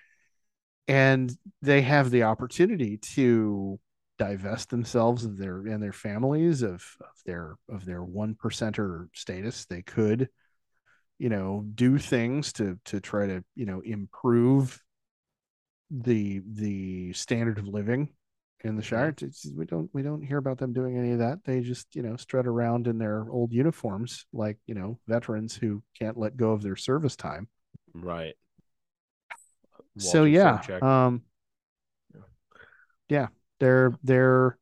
[0.89, 3.79] and they have the opportunity to
[4.17, 9.65] divest themselves of their and their families of, of their of their one percenter status.
[9.65, 10.29] They could
[11.19, 14.81] you know do things to to try to you know improve
[15.91, 18.09] the the standard of living
[18.63, 19.11] in the shire.
[19.11, 19.25] Mm-hmm.
[19.25, 21.43] It's- we don't we don't hear about them doing any of that.
[21.45, 25.83] They just you know strut around in their old uniforms like you know veterans who
[25.99, 27.47] can't let go of their service time.
[27.93, 28.35] Right.
[29.99, 30.81] So yeah Sobchak.
[30.83, 31.21] um
[33.09, 33.27] yeah
[33.59, 34.57] they're they're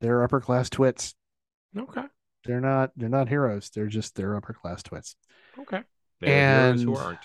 [0.00, 1.14] they're upper class twits
[1.76, 2.04] okay.
[2.44, 5.16] they're not they're not heroes they're just they're upper class twits
[5.58, 5.82] Okay.
[6.20, 7.18] They're heroes who And- aren't.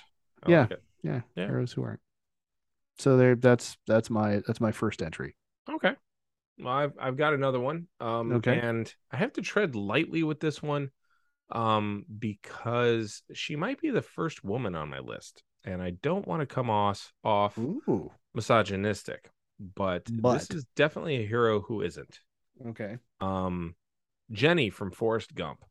[0.47, 0.59] Yeah.
[0.69, 1.45] like yeah, Yeah.
[1.47, 2.01] heroes who aren't
[2.97, 5.35] so they're that's that's my that's my first entry
[5.69, 5.93] Okay.
[6.59, 7.87] Well, I've I've got another one.
[7.99, 8.57] Um, Okay.
[8.59, 10.89] and I have to tread lightly with this one,
[11.51, 16.39] um, because she might be the first woman on my list, and I don't want
[16.39, 19.29] to come off off ooh misogynistic,
[19.75, 22.19] but, this is definitely a hero who isn't.
[22.67, 23.75] okay Um,
[24.31, 25.63] Jenny from Forrest Gump.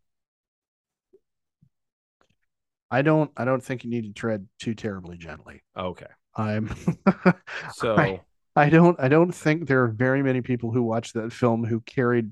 [2.90, 6.06] i don't i don't think you need to tread too terribly gently Okay.
[6.37, 6.72] i'm
[7.74, 8.20] So I-
[8.59, 11.80] I don't I don't think there are very many people who watched that film who
[11.80, 12.30] carried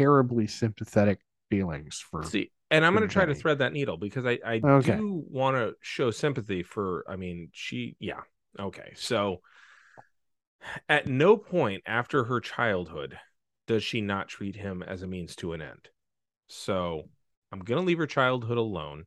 [0.00, 1.18] terribly sympathetic
[1.50, 4.64] feelings for see, and I'm going to try to thread that needle because I I
[4.64, 5.00] Okay.
[5.00, 7.04] do want to show sympathy for.
[7.08, 8.20] I mean, she yeah.
[8.58, 9.40] Okay, so
[10.88, 13.18] at no point after her childhood
[13.66, 15.88] does she not treat him as a means to an end.
[16.48, 17.08] So
[17.52, 19.06] I'm going to leave her childhood alone.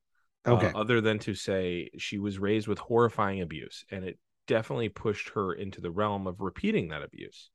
[0.50, 0.74] uh, Okay.
[0.74, 5.54] other than to say she was raised with horrifying abuse, and it definitely pushed her
[5.54, 7.52] into the realm of repeating that abuse.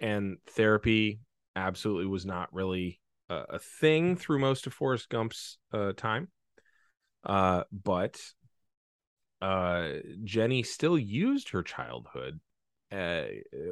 [0.00, 1.20] And therapy
[1.54, 2.99] absolutely was not really
[3.30, 6.28] a, thing through most of Forrest Gump's uh, time.
[7.24, 8.20] Uh, but
[9.40, 9.88] uh,
[10.24, 12.40] Jenny still used her childhood,
[12.92, 13.22] uh,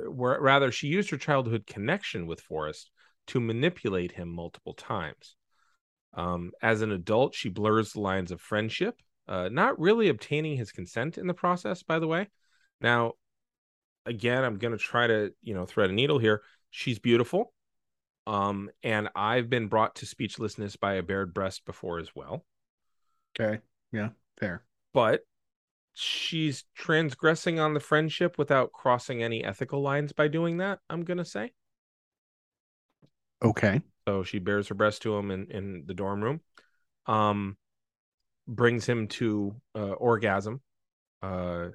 [0.08, 2.90] where rather she used her childhood connection with Forrest
[3.28, 5.36] to manipulate him multiple times.
[6.14, 10.72] Um, as an adult, she blurs the lines of friendship, uh, not really obtaining his
[10.72, 12.28] consent in the process, by the way.
[12.80, 13.12] Now,
[14.06, 16.42] again, I'm going to try to, you know, thread a needle here.
[16.70, 17.52] She's beautiful.
[18.28, 22.44] Um, and I've been brought to speechlessness by a bared breast before as well.
[23.40, 23.60] Okay.
[23.90, 24.10] Yeah.
[24.38, 24.64] Fair.
[24.92, 25.22] But
[25.94, 31.16] she's transgressing on the friendship without crossing any ethical lines by doing that, I'm going
[31.16, 31.52] to say.
[33.42, 33.80] Okay.
[34.06, 36.40] So she bears her breast to him in, in the dorm room,
[37.06, 37.56] um,
[38.46, 40.60] brings him to uh, orgasm,
[41.22, 41.68] uh,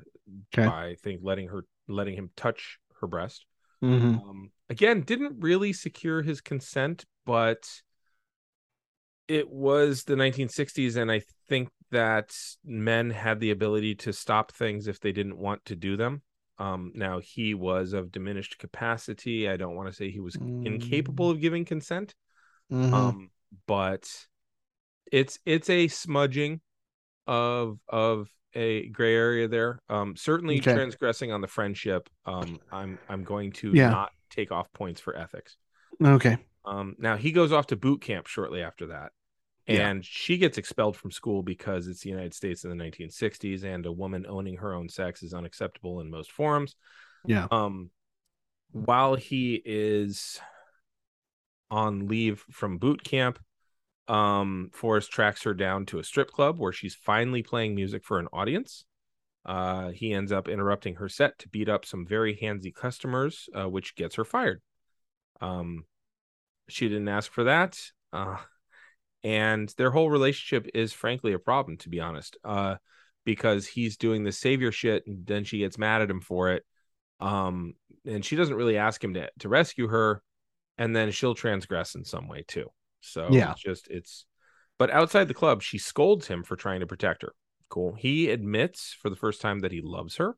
[0.55, 0.67] Okay.
[0.67, 3.45] by I think letting her letting him touch her breast.
[3.83, 7.81] Hmm Um, again, didn't really secure his consent, but
[9.27, 14.87] it was the 1960s, and I think that men had the ability to stop things
[14.87, 16.21] if they didn't want to do them.
[16.59, 19.49] Um, now he was of diminished capacity.
[19.49, 22.15] I don't want to say he was incapable of giving consent
[22.69, 23.13] Mhm.
[23.13, 23.31] um
[23.67, 24.09] but
[25.11, 26.61] it's it's a smudging
[27.27, 29.79] of of a gray area there.
[29.89, 30.73] Um, certainly Okay.
[30.73, 32.09] transgressing on the friendship.
[32.25, 33.89] Um, I'm I'm going to Yeah.
[33.89, 35.57] not take off points for ethics.
[36.03, 36.37] Okay.
[36.65, 39.11] Um, now he goes off to boot camp shortly after that,
[39.67, 39.89] Yeah.
[39.89, 43.85] and she gets expelled from school because it's the United States in the 1960s, and
[43.85, 46.75] a woman owning her own sex is unacceptable in most forums.
[47.25, 47.47] Yeah.
[47.51, 47.89] Um,
[48.71, 50.39] while he is
[51.69, 53.39] on leave from boot camp,
[54.07, 58.19] um, Forrest tracks her down to a strip club where she's finally playing music for
[58.19, 58.85] an audience.
[59.45, 63.67] Uh, he ends up interrupting her set to beat up some very handsy customers, uh,
[63.67, 64.61] which gets her fired.
[65.41, 65.85] Um,
[66.69, 67.79] she didn't ask for that.
[68.11, 68.37] Uh,
[69.23, 72.37] and their whole relationship is frankly a problem, to be honest.
[72.43, 72.75] Uh,
[73.25, 76.63] because he's doing the savior shit, and then she gets mad at him for it.
[77.19, 80.21] Um, and she doesn't really ask him to to rescue her,
[80.77, 82.69] and then she'll transgress in some way too.
[83.03, 83.51] So Yeah.
[83.51, 84.25] it's just it's.
[84.79, 87.33] But outside the club, she scolds him for trying to protect her.
[87.69, 87.93] Cool.
[87.93, 90.35] He admits for the first time that he loves her,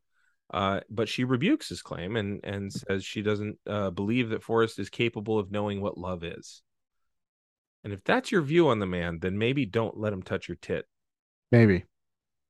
[0.54, 4.78] uh, but she rebukes his claim and and says she doesn't uh, believe that Forrest
[4.80, 6.62] is capable of knowing what love is.
[7.84, 10.58] And if that's your view on the man, then maybe don't let him touch your
[10.60, 10.86] tit.
[11.51, 11.86] Maybe.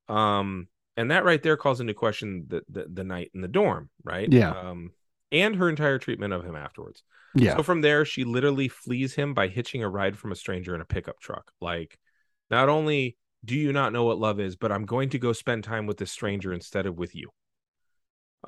[0.07, 3.89] Um, and that right there calls into question the the, the night in the dorm,
[4.03, 4.31] right?
[4.31, 4.51] Yeah.
[4.51, 4.91] Um,
[5.35, 7.03] and her entire treatment of him afterwards.
[7.35, 7.57] Yeah.
[7.57, 10.81] So from there, she literally flees him by hitching a ride from a stranger in
[10.81, 11.51] a pickup truck.
[11.59, 11.99] Like,
[12.49, 15.63] not only do you not know what love is, but I'm going to go spend
[15.63, 17.29] time with this stranger instead of with you.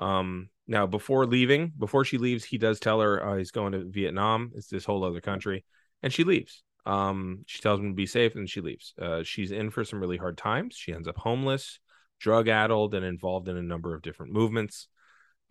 [0.00, 3.84] Um, now before leaving, before she leaves, he does tell her uh, he's going to
[3.84, 4.52] Vietnam.
[4.54, 5.64] It's this whole other country,
[6.02, 6.62] and she leaves.
[6.86, 8.94] Um, she tells him to be safe, and she leaves.
[9.00, 10.74] Uh, she's in for some really hard times.
[10.76, 11.80] She ends up homeless,
[12.18, 14.88] drug addled, and involved in a number of different movements.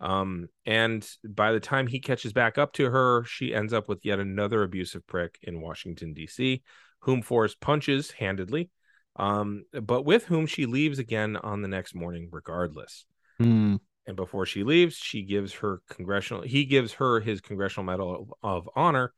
[0.00, 4.04] Um, and by the time he catches back up to her, she ends up with
[4.04, 6.62] yet another abusive prick in Washington, D.C.,
[7.00, 8.70] whom Forrest punches handedly,
[9.16, 13.06] um, but with whom she leaves again on the next morning, regardless.
[13.38, 13.76] Hmm.
[14.06, 18.66] And before she leaves, she gives her congressional, he gives her his Congressional Medal of,
[18.66, 19.12] of Honor,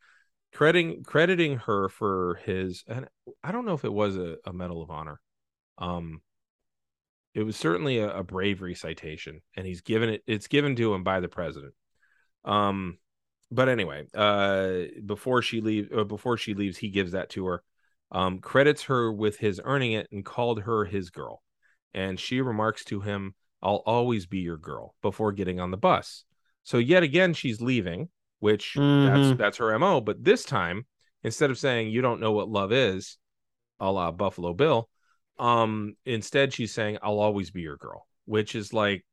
[0.52, 3.06] crediting crediting her for his, and
[3.44, 5.20] I don't know if it was a, a Medal of Honor.
[5.78, 6.22] Um,
[7.34, 10.22] it was certainly a, a bravery citation, and he's given it.
[10.26, 11.74] It's given to him by the president.
[12.44, 12.98] Um,
[13.50, 17.62] but anyway, uh, before she leave uh, before she leaves, he gives that to her.
[18.12, 21.42] Um, credits her with his earning it and called her his girl,
[21.94, 26.24] and she remarks to him, "I'll always be your girl." Before getting on the bus,
[26.64, 28.08] so yet again she's leaving,
[28.40, 29.36] which that's Mhm.
[29.36, 30.00] that's her mo.
[30.00, 30.86] But this time,
[31.22, 33.18] instead of saying "You don't know what love is,"
[33.78, 34.88] a la Buffalo Bill,
[35.40, 39.04] um instead she's saying i'll always be your girl which is like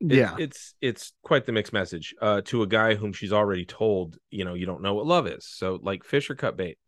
[0.00, 0.34] it- Yeah.
[0.38, 4.44] it's it's quite the mixed message uh to a guy whom she's already told you
[4.44, 6.78] know you don't know what love is so like fish or cut bait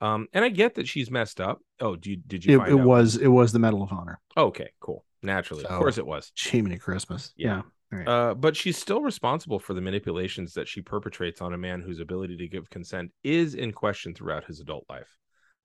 [0.00, 2.70] um and i get that she's messed up oh do you did you It, find
[2.70, 4.20] it was it was the Medal of Honor.
[4.36, 7.32] okay cool naturally of course it was Chimney Christmas.
[7.36, 7.62] Yeah.
[7.90, 8.08] Right.
[8.08, 12.00] Uh, but she's still responsible for the manipulations that she perpetrates on a man whose
[12.00, 15.18] ability to give consent is in question throughout his adult life.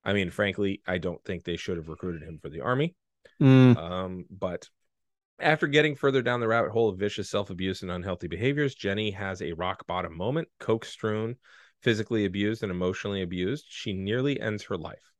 [0.07, 2.95] I mean, frankly, I don't think they should have recruited him for the army.
[3.41, 4.69] Mm, Um, but
[5.37, 9.11] after getting further down the rabbit hole of vicious self abuse and unhealthy behaviors, Jenny
[9.11, 11.35] has a rock bottom moment, coke strewn,
[11.81, 13.65] physically abused, and emotionally abused.
[13.67, 15.11] She nearly ends her life.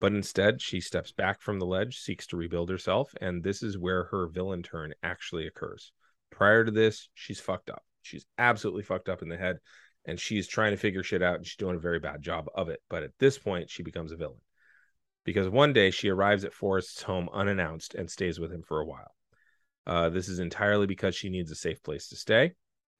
[0.00, 3.76] But instead, she steps back from the ledge, seeks to rebuild herself, and this is
[3.76, 5.92] where her villain turn actually occurs.
[6.30, 7.84] Prior to this, she's fucked up.
[8.00, 9.58] She's absolutely fucked up in the head,
[10.04, 12.68] and she's trying to figure shit out, and she's doing a very bad job of
[12.68, 12.80] it.
[12.88, 14.40] But at this point, she becomes a villain
[15.24, 18.86] because one day she arrives at Forrest's home unannounced and stays with him for a
[18.86, 19.14] while.
[19.86, 22.52] Uh, this is entirely because she needs a safe place to stay,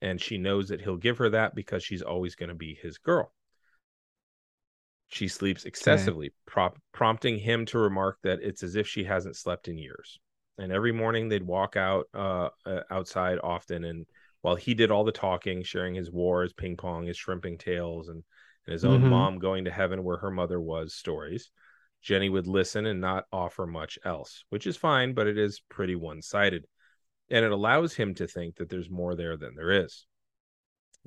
[0.02, 2.98] and she knows that he'll give her that because she's always going to be his
[2.98, 3.32] girl.
[5.08, 9.68] She sleeps excessively, prop- prompting him to remark that it's as if she hasn't slept
[9.68, 10.18] in years.
[10.58, 14.06] And every morning they'd walk out uh, uh, outside often, and
[14.44, 18.22] while he did all the talking, sharing his wars, ping pong, his shrimping tales, and,
[18.66, 19.08] and his own Mhm.
[19.08, 21.50] mom going to heaven where her mother was stories,
[22.02, 25.96] Jenny would listen and not offer much else, which is fine, but it is pretty
[25.96, 26.66] one sided.
[27.30, 30.04] And it allows him to think that there's more there than there is.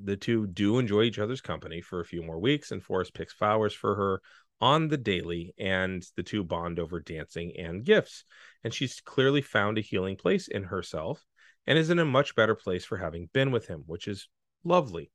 [0.00, 3.32] The two do enjoy each other's company for a few more weeks, and Forrest picks
[3.32, 4.20] flowers for her
[4.60, 8.24] on the daily, and the two bond over dancing and gifts.
[8.64, 11.24] And she's clearly found a healing place in herself
[11.68, 14.26] and is in a much better place for having been with him, which is
[14.64, 15.12] lovely.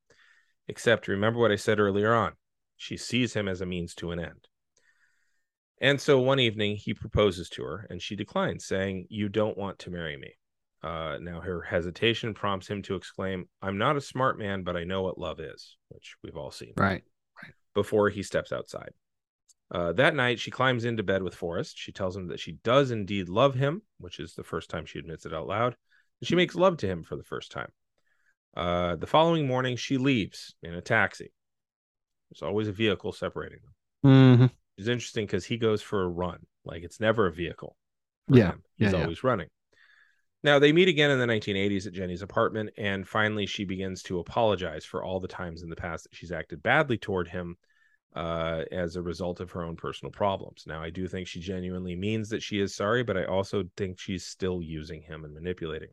[0.68, 2.34] Except remember what I said earlier on
[2.78, 4.48] she sees him as a means to an end.
[5.82, 9.80] And so one evening he proposes to her and she declines, saying, You don't want
[9.80, 10.34] to marry me.
[10.84, 14.84] Uh, now her hesitation prompts him to exclaim, I'm not a smart man, but I
[14.84, 16.74] know what love is, which we've all seen
[17.42, 17.52] right.
[17.74, 18.92] before he steps outside.
[19.72, 21.78] Uh, that night, she climbs into bed with Forrest.
[21.78, 25.00] She tells him that she does indeed love him, which is the first time she
[25.00, 25.76] admits it out loud.
[26.24, 27.68] And she makes love to him for the first time.
[28.56, 31.34] Uh, the following morning, she leaves in a taxi.
[32.30, 33.60] There's always a vehicle separating
[34.02, 34.40] them.
[34.40, 34.52] Mhm.
[34.78, 36.46] It's interesting because he goes for a run.
[36.64, 37.76] Like it's never a vehicle.
[38.30, 38.64] Yeah, him.
[38.78, 39.04] He's yeah, yeah.
[39.04, 39.50] always running.
[40.44, 44.20] Now they meet again in the 1980s at Jenny's apartment, and finally she begins to
[44.20, 47.58] apologize for all the times in the past that she's acted badly toward him
[48.16, 50.64] uh, as a result of her own personal problems.
[50.66, 54.00] Now I do think she genuinely means that she is sorry, but I also think
[54.00, 55.90] she's still using him and manipulating.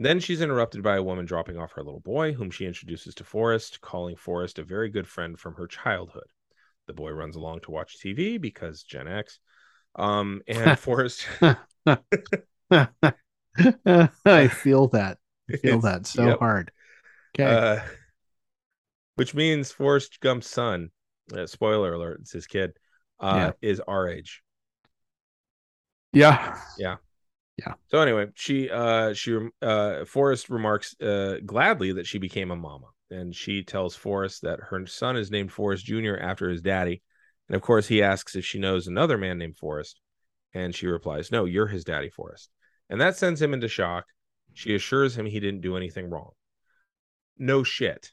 [0.00, 3.24] Then she's interrupted by a woman dropping off her little boy, whom she introduces to
[3.24, 6.24] Forrest, calling Forrest a very good friend from her childhood.
[6.86, 9.40] The boy runs along to watch TV because Gen X.
[9.96, 11.58] Um, and Forrest I
[14.48, 15.18] feel that.
[15.52, 16.38] I feel that so yep.
[16.38, 16.72] hard.
[17.38, 17.54] Okay.
[17.54, 17.80] Uh,
[19.16, 20.92] which means Forrest Gump's son,
[21.36, 22.72] uh, spoiler alert, it's his kid,
[23.20, 24.42] uh, is our age.
[26.14, 26.58] Yeah.
[26.78, 26.96] Yeah.
[27.90, 32.86] So anyway, she uh she uh Forrest remarks uh gladly that she became a mama.
[33.10, 36.16] And she tells Forrest that her son is named Forrest Jr.
[36.20, 37.02] after his daddy.
[37.48, 40.00] And of course he asks if she knows another man named Forrest.
[40.54, 42.50] And she replies, No, you're his daddy, Forrest.
[42.88, 44.06] And that sends him into shock.
[44.54, 46.30] She assures him he didn't do anything wrong.
[47.38, 48.12] No shit.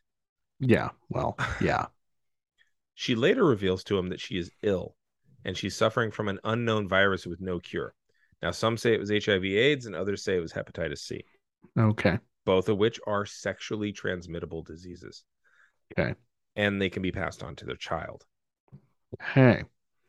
[0.59, 0.89] Yeah.
[1.09, 1.87] Well, yeah.
[2.99, 4.95] She later reveals to him that she is ill
[5.45, 7.93] and she's suffering from an unknown virus with no cure.
[8.41, 11.23] Now, some say it was HIV AIDS and others say it was hepatitis C,
[11.77, 12.19] Okay.
[12.45, 15.23] both of which are sexually transmittable diseases.
[15.97, 16.13] Okay.
[16.55, 18.25] And they can be passed on to their child.
[19.21, 19.63] Hey.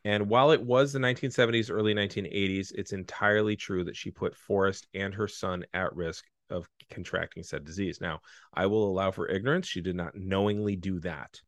[0.05, 4.87] And while it was the 1970s, early 1980s, it's entirely true that she put Forrest
[4.95, 8.01] and her son at risk of contracting said disease.
[8.01, 8.21] Now,
[8.55, 9.67] I will allow for ignorance.
[9.67, 11.41] She did not knowingly do that.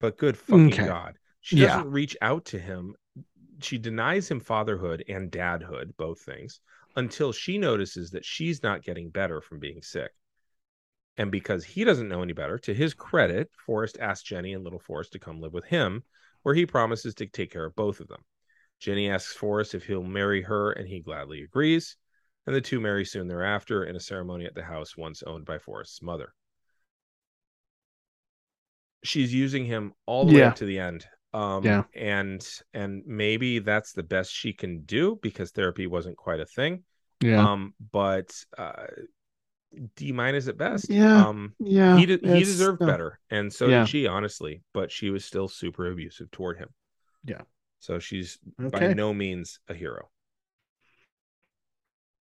[0.00, 0.86] But good fucking Okay.
[0.86, 1.18] God.
[1.40, 1.76] She Yeah.
[1.76, 2.94] doesn't reach out to him.
[3.60, 6.60] She denies him fatherhood and dadhood, both things,
[6.96, 10.12] until she notices that she's not getting better from being sick.
[11.16, 14.78] And because he doesn't know any better, to his credit, Forrest asks Jenny and little
[14.78, 16.04] Forrest to come live with him,
[16.42, 18.24] where he promises to take care of both of them.
[18.78, 21.96] Jenny asks Forrest if he'll marry her, and he gladly agrees.
[22.46, 25.58] And the two marry soon thereafter in a ceremony at the house once owned by
[25.58, 26.32] Forrest's mother.
[29.02, 31.06] She's using him all the way up to the end.
[31.34, 31.82] Um, Yeah.
[31.94, 36.84] and and maybe that's the best she can do because therapy wasn't quite a thing.
[37.20, 37.46] Yeah.
[37.46, 38.86] Um, but uh,
[39.96, 40.88] D minus at best.
[40.88, 41.26] Yeah.
[41.26, 41.96] Um, yeah.
[41.98, 43.80] he de- he deserved uh, better, and so yeah.
[43.80, 44.62] did she, honestly.
[44.72, 46.70] But she was still super abusive toward him.
[47.24, 47.42] Yeah.
[47.80, 50.08] So she's by no means a hero.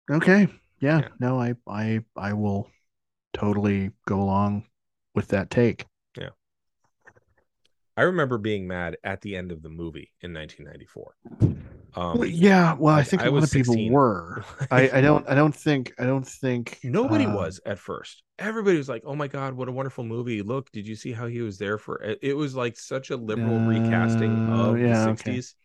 [0.10, 0.48] Okay.
[0.80, 1.00] Yeah.
[1.00, 1.08] Yeah.
[1.20, 2.70] No, I I I will
[3.34, 4.66] totally go along
[5.14, 5.86] with that take.
[7.98, 11.16] I remember being mad at the end of the movie in 1994.
[11.96, 12.76] Um, Well, yeah.
[12.78, 13.94] Well, I think I a lot of people 16.
[13.94, 14.44] were.
[14.70, 18.24] I I don't I don't think I don't think Nobody uh, was at first.
[18.38, 20.42] Everybody was like, "Oh my god, what a wonderful movie!
[20.42, 23.16] Look, did you see how he was there for?" It, it was like such a
[23.18, 25.32] liberal recasting Uh, of yeah, the okay.
[25.32, 25.56] 60s,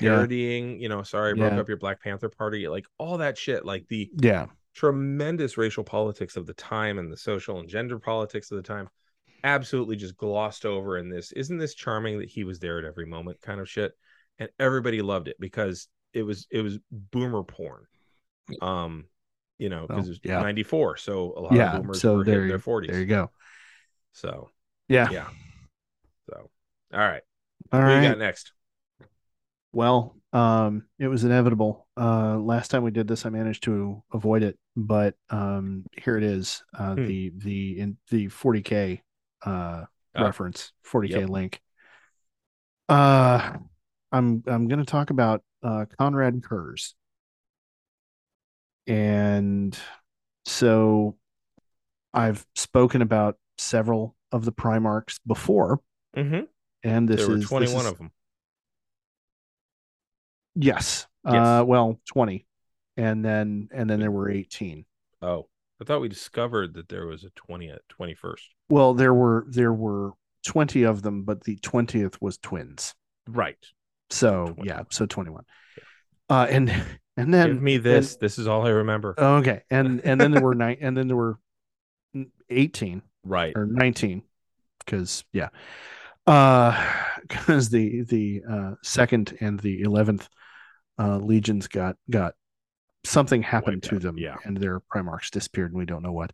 [0.00, 0.10] Yeah.
[0.10, 0.80] parodying.
[0.80, 1.60] You know, sorry, I broke Yeah.
[1.60, 3.64] up your Black Panther party, like all that shit.
[3.64, 4.46] Like the Yeah.
[4.74, 8.88] tremendous racial politics of the time and the social and gender politics of the time
[9.44, 13.06] absolutely just glossed over in this isn't this charming that he was there at every
[13.06, 13.92] moment kind of shit
[14.38, 17.84] and everybody loved it because it was it was boomer porn
[18.62, 19.04] um
[19.58, 20.40] you know because it was yeah.
[20.40, 21.74] 94 so a lot Yeah.
[21.76, 23.30] of boomers So were there hitting their you- 40s there you go.
[24.12, 24.50] so
[24.88, 25.10] Yeah.
[25.10, 25.28] yeah
[26.28, 26.50] so
[26.92, 27.22] all right
[27.72, 28.02] All what right.
[28.02, 28.52] you got next
[29.72, 31.86] Well, um, it was inevitable.
[31.96, 36.24] Uh, last time we did this, I managed to avoid it, but um, here it
[36.24, 36.62] is.
[36.76, 37.06] Uh, Hmm.
[37.06, 39.00] the the in the 40k
[39.44, 39.84] uh,
[40.18, 41.28] reference, 40k Yep.
[41.28, 41.60] link.
[42.88, 43.56] Uh,
[44.10, 46.94] I'm I'm going to talk about uh, Konrad Curze,
[48.86, 49.78] and
[50.46, 51.16] so
[52.14, 55.80] I've spoken about several of the Primarchs before,
[56.16, 56.44] mm-hmm.
[56.82, 58.10] and this there were is this 21 is- of them
[60.58, 61.06] Yes.
[61.24, 61.34] Yes.
[61.34, 62.44] Uh, well, 20.
[62.96, 64.84] And then and then there were 18.
[65.22, 65.46] oh
[65.80, 70.12] i thought we discovered that there was a 20th 21st Well, there were there were
[70.46, 72.94] 20 of them, but the 20th was twins.
[73.28, 73.58] right
[74.10, 74.66] So, 21.
[74.66, 75.44] yeah, so 21.
[76.30, 76.70] Uh and
[77.16, 79.62] and then give me this this is all i remember okay.
[79.70, 81.38] And and then there were nine and then there were
[82.50, 84.22] 18 right or 19
[84.86, 85.48] cuz yeah.
[86.26, 86.72] Uh
[87.28, 90.28] cuz the the uh second and the 11th
[90.98, 92.34] uh legions got got
[93.04, 94.36] something happened to out, them yeah.
[94.44, 96.32] and their primarchs disappeared and we don't know what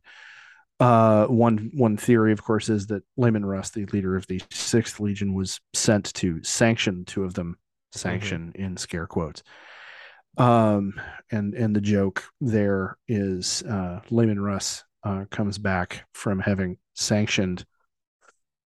[0.80, 4.98] Uh, one one theory, of course, is that Leman Russ, the leader of the Sixth
[4.98, 7.56] Legion, was sent to sanction two of them,
[7.92, 9.44] sanction in scare quotes.
[10.36, 11.00] Um,
[11.30, 17.64] and and the joke there is uh, Russ uh, comes back from having sanctioned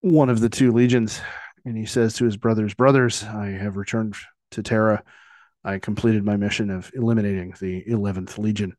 [0.01, 1.21] one of the two legions,
[1.63, 4.15] and he says to his brothers, "Brothers, I have returned
[4.51, 5.03] to Terra.
[5.63, 8.75] I completed my mission of eliminating the Eleventh Legion."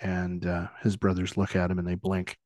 [0.00, 2.36] And uh, his brothers look at him and they blink.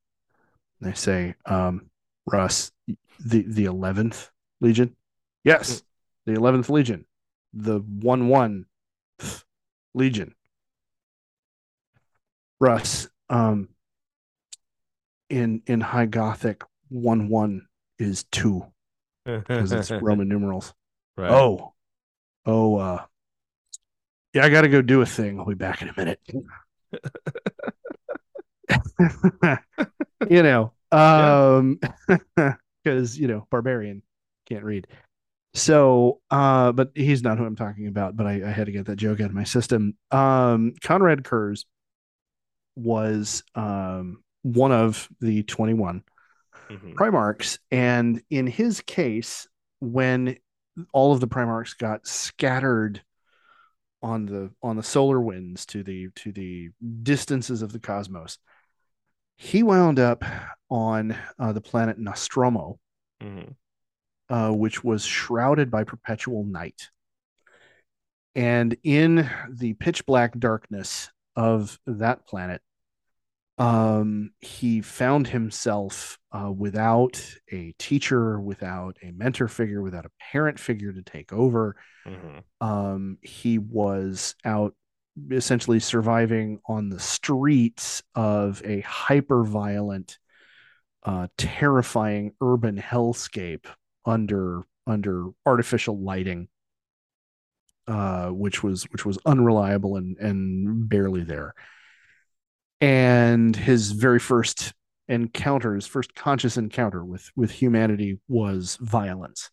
[0.79, 1.89] And They say, um,
[2.25, 2.71] "Russ,
[3.19, 4.29] the the Eleventh
[4.61, 4.95] Legion?
[5.43, 5.83] Yes,
[6.25, 7.05] the Eleventh Legion,
[7.53, 8.65] the one one
[9.93, 10.33] Legion."
[12.59, 13.69] Russ, um,
[15.29, 17.67] in in High Gothic, one one
[17.99, 18.65] is two
[19.25, 20.73] because it's Roman numerals.
[21.15, 21.31] Right.
[21.31, 21.73] Oh,
[22.45, 23.05] oh, uh,
[24.37, 25.39] yeah, I got to go do a thing.
[25.39, 26.19] I'll be back in a minute.
[30.29, 31.79] you know, um,
[32.83, 34.03] because you know, barbarian
[34.47, 34.87] can't read.
[35.53, 38.15] So, uh, but he's not who I'm talking about.
[38.15, 39.95] But I, I had to get that joke out of my system.
[40.11, 41.65] Um, Konrad Curze
[42.75, 46.03] was um one of the 21
[46.69, 46.93] Mhm.
[46.93, 47.57] Primarchs.
[47.71, 49.47] And in his case,
[49.79, 50.37] when
[50.93, 53.01] all of the Primarchs got scattered
[54.01, 56.69] on the on the solar winds to the to the
[57.03, 58.37] distances of the cosmos,
[59.35, 60.23] he wound up
[60.69, 62.77] on uh, the planet Nostramo,
[63.21, 63.55] Mhm.
[64.29, 66.89] uh, which was shrouded by perpetual night.
[68.35, 72.61] And in the pitch black darkness of that planet,
[73.57, 80.59] um, he found himself uh, without a teacher, without a mentor figure, without a parent
[80.59, 81.75] figure to take over.
[82.05, 82.43] Mhm.
[82.61, 84.75] Um, he was out
[85.31, 90.19] essentially surviving on the streets of a hyper violent,
[91.03, 93.65] uh, terrifying urban hellscape
[94.05, 96.47] under under artificial lighting,
[97.87, 101.53] uh, which was which was unreliable and and barely there.
[102.79, 104.73] And his very first
[105.07, 109.49] encounter, his first conscious encounter with with humanity was violence.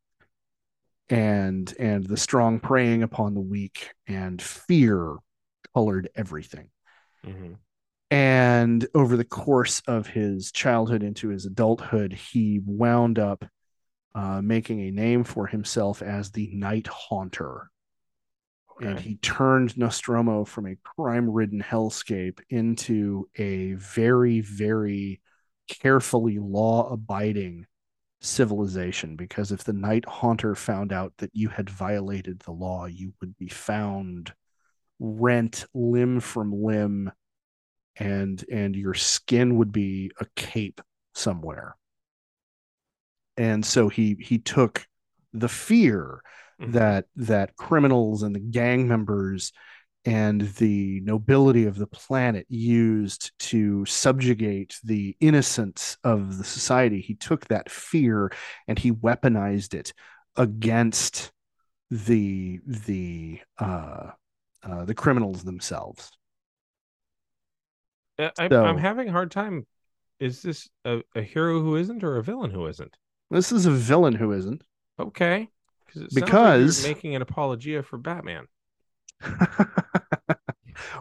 [1.09, 5.17] And and the strong preying upon the weak and fear
[5.75, 6.71] colored everything.
[7.27, 7.57] Mhm.
[8.11, 13.47] and over the course of his childhood into his adulthood he wound up
[14.15, 17.71] uh, making a name for himself as the night haunter
[18.81, 25.21] and he turned nostramo from a crime-ridden hellscape into a very very
[25.69, 27.67] carefully law-abiding
[28.21, 33.13] civilization because if the night haunter found out that you had violated the law you
[33.21, 34.33] would be found
[34.99, 37.11] rent limb from limb
[37.97, 40.81] and and your skin would be a cape
[41.15, 41.77] somewhere.
[43.37, 44.87] And so he he took
[45.33, 46.21] the fear
[46.61, 46.73] Mhm.
[46.73, 49.53] that that criminals and the gang members
[50.07, 57.15] and the nobility of the planet used to subjugate the innocence of the society he
[57.15, 58.31] took that fear
[58.69, 59.93] and he weaponized it
[60.37, 61.33] against
[61.91, 64.11] the the uh,
[64.63, 66.11] uh the criminals themselves
[68.19, 69.67] Uh, I'm, So- I'm having a hard time.
[70.21, 72.97] Is this a, a hero who isn't or a villain who isn't?
[73.31, 74.63] this is a villain who isn't
[74.99, 75.49] Okay.
[75.97, 78.47] It sounds like Because- making an apologia for Batman.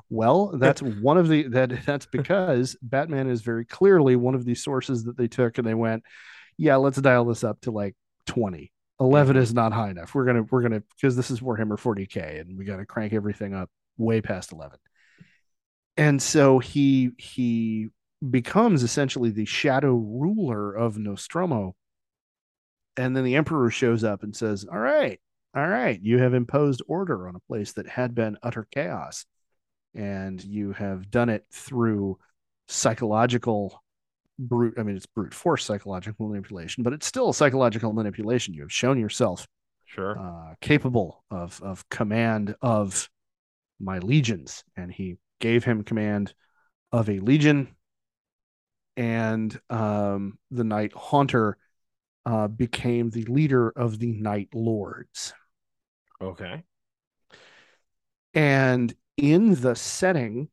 [0.10, 4.56] well, that's one of the that that's because Batman is very clearly one of the
[4.56, 6.04] sources that they took and they went,
[6.58, 7.96] yeah, let's dial this up to like
[8.28, 8.72] 20.
[9.00, 9.40] 11 Mhm.
[9.40, 10.14] is not high enough.
[10.14, 12.86] We're going to we're going to because this is Warhammer 40K and we got to
[12.86, 14.78] crank everything up way past 11.
[15.98, 17.90] And so he he
[18.28, 21.74] becomes essentially the shadow ruler of Nostramo.
[22.98, 25.20] And then the emperor shows up and says, "All right,
[25.56, 29.26] all right, you have imposed order on a place that had been utter chaos,
[29.96, 32.18] and you have done it through
[32.68, 33.84] psychological
[34.40, 34.76] brute.
[34.78, 38.54] I mean, it's brute force psychological manipulation, but it's still psychological manipulation.
[38.54, 39.48] You have shown yourself
[39.86, 40.18] Sure.
[40.18, 43.10] uh, capable of of command of
[43.80, 46.34] my legions, and he gave him command
[46.92, 47.76] of a legion,
[48.98, 51.58] and um, the Night Haunter
[52.26, 55.34] uh, became the leader of the Night Lords.
[56.22, 56.64] okay.
[58.34, 60.50] And in the setting,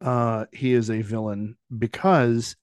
[0.00, 2.56] uh, he is a villain because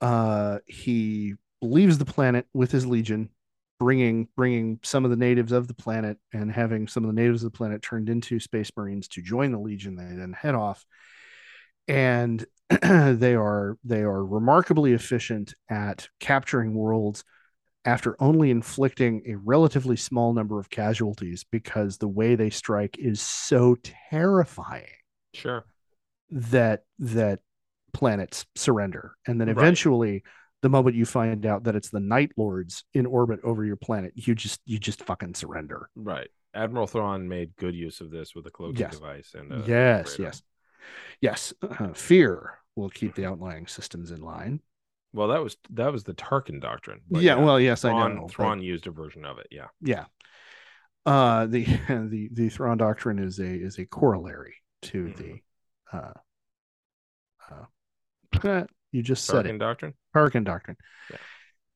[0.00, 3.30] uh, he leaves the planet with his legion,
[3.78, 7.44] bringing bringing some of the natives of the planet and having some of the natives
[7.44, 9.96] of the planet turned into space marines to join the legion.
[9.96, 10.84] They then head off,
[11.86, 12.44] and
[12.82, 17.24] they are they are remarkably efficient at capturing worlds
[17.84, 23.20] after only inflicting a relatively small number of casualties because the way they strike is
[23.20, 23.76] so
[24.10, 24.86] terrifying
[25.34, 25.64] Sure.
[26.30, 27.40] that that
[27.92, 29.56] planets surrender and then Right.
[29.58, 30.22] eventually
[30.62, 34.12] the moment you find out that it's the night lords in orbit over your planet
[34.14, 36.28] you just you just fucking surrender Right.
[36.54, 38.94] Admiral Thrawn made good use of this with a cloaking Yes.
[38.94, 40.26] device and yes radar.
[40.26, 40.42] yes
[41.20, 44.60] yes uh, fear will keep the outlying systems in line
[45.12, 47.00] Well, that was that was the Tarkin doctrine.
[47.10, 49.46] but yeah, well yes i Thrawn, know but- Thrawn used a version of it.
[49.50, 49.68] Yeah.
[49.80, 50.04] yeah
[51.06, 55.16] uh the the the Thrawn doctrine is a is a corollary to Mhm.
[55.16, 56.12] the uh
[57.50, 59.94] uh you just said it Tarkin doctrine.
[60.14, 60.76] Tarkin doctrine.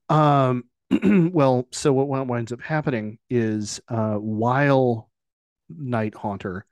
[0.08, 0.64] Um,
[1.32, 5.10] well, so what wi- winds up happening is uh, while
[5.68, 6.64] Night Haunter,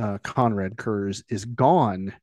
[0.00, 2.14] uh, Konrad Curze, is gone,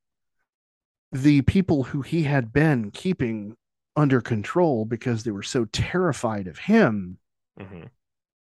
[1.12, 3.56] the people who he had been keeping
[3.96, 7.18] under control because they were so terrified of him
[7.60, 7.84] hmm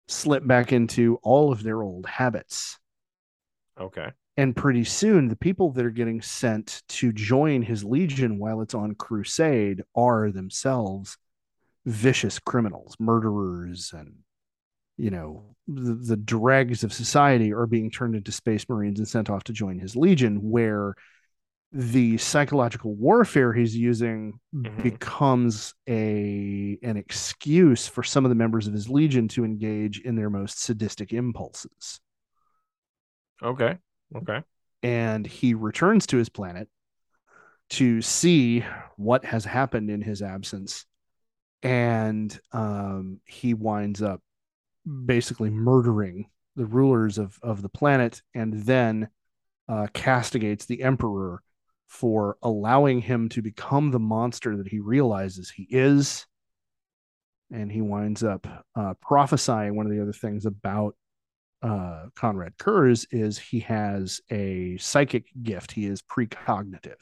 [0.07, 2.77] slip back into all of their old habits.
[3.79, 4.11] Okay.
[4.35, 8.73] And pretty soon, the people that are getting sent to join his legion while it's
[8.73, 11.17] on crusade are themselves
[11.85, 14.15] vicious criminals, murderers, and
[14.97, 19.29] you know the, the dregs of society are being turned into space marines and sent
[19.29, 20.95] off to join his legion, where
[21.71, 24.83] the psychological warfare he's using Mhm.
[24.83, 30.15] becomes a an excuse for some of the members of his legion to engage in
[30.15, 31.99] their most sadistic impulses
[33.41, 33.77] Okay.
[34.15, 34.43] Okay.
[34.83, 36.67] and he returns to his planet
[37.69, 38.63] to see
[38.97, 40.85] what has happened in his absence
[41.63, 44.21] and um, he winds up
[45.05, 49.09] basically murdering the rulers of, of the planet and then
[49.67, 51.41] uh, castigates the emperor
[51.87, 56.25] for allowing him to become the monster that he realizes he is
[57.51, 60.95] and he winds up uh, prophesying one of the other things about
[61.61, 65.71] uh, Konrad Curze is he has a psychic gift.
[65.71, 66.97] He is precognitive,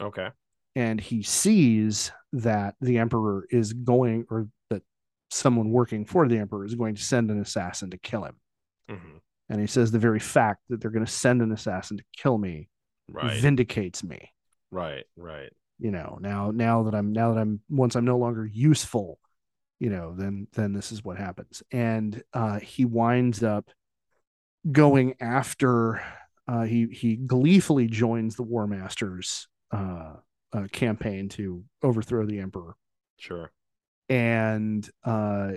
[0.00, 0.28] Okay.
[0.74, 4.82] and he sees that the emperor is going, or that
[5.30, 8.36] someone working for the emperor is going to send an assassin to kill him.
[8.88, 9.16] hmm
[9.48, 12.38] And he says the very fact that they're going to send an assassin to kill
[12.38, 12.68] me
[13.08, 13.40] Right.
[13.40, 14.32] vindicates me.
[14.70, 15.04] right.
[15.16, 15.52] Right.
[15.80, 19.18] You know, now now that I'm now that I'm once I'm no longer useful,
[19.78, 21.62] you know, then then this is what happens.
[21.72, 23.70] And uh, he winds up
[24.70, 26.02] going after.
[26.46, 30.14] Uh, he he gleefully joins the Warmaster's uh,
[30.52, 32.74] uh, campaign to overthrow the emperor.
[33.18, 33.50] Sure.
[34.10, 35.52] And uh,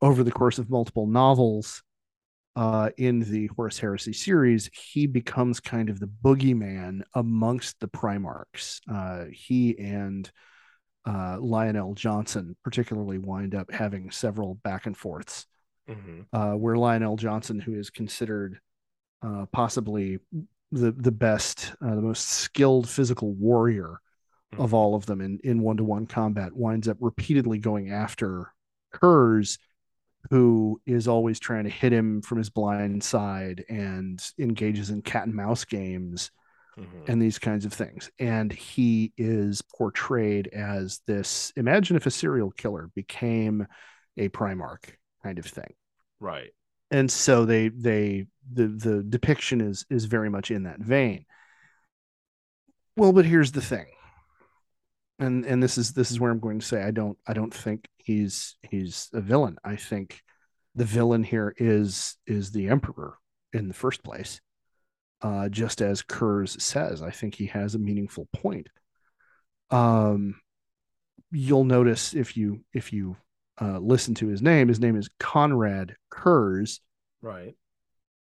[0.00, 1.82] over the course of multiple novels
[2.54, 8.80] uh, in the Horus Heresy series, he becomes kind of the boogeyman amongst the Primarchs.
[8.90, 10.30] Uh, he and
[11.06, 15.46] uh, Lion El'Jonson particularly wind up having several back and forths,
[15.88, 18.58] hmm uh, where Lion El'Jonson, who is considered
[19.22, 20.18] uh, possibly
[20.72, 24.00] the the best, uh, the most skilled physical warrior
[24.58, 28.52] of all of them in in one to one combat winds up repeatedly going after
[28.94, 29.58] Curze,
[30.30, 35.26] who is always trying to hit him from his blind side and engages in cat
[35.26, 36.30] and mouse games
[36.78, 37.08] Mhm.
[37.08, 38.10] and these kinds of things.
[38.18, 43.66] And he is portrayed as this imagine if a serial killer became
[44.18, 44.84] a Primarch
[45.22, 45.72] kind of thing.
[46.20, 46.50] Right.
[46.90, 51.24] And so they they the the depiction is is very much in that vein.
[52.96, 53.86] Well, but here's the thing.
[55.18, 57.54] And and this is this is where I'm going to say I don't I don't
[57.54, 59.56] think he's he's a villain.
[59.64, 60.20] I think
[60.74, 63.16] the villain here is is the emperor
[63.52, 64.40] in the first place.
[65.22, 68.68] Uh, just as Curze says, I think he has a meaningful point.
[69.70, 70.38] Um,
[71.32, 73.16] you'll notice if you if you
[73.60, 76.80] uh, listen to his name, his name is Konrad Curze.
[77.22, 77.54] Right.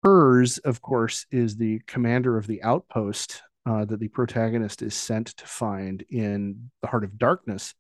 [0.04, 5.28] Kurtz, of course, is the commander of the outpost uh, that the protagonist is sent
[5.28, 7.74] to find in the Heart of Darkness,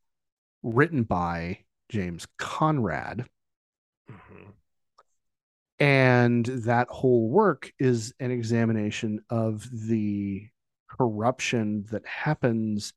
[0.64, 1.60] written by
[1.90, 3.26] James Conrad.
[4.10, 4.50] hmm
[5.80, 10.48] And that whole work is an examination of the
[10.90, 12.94] corruption that happens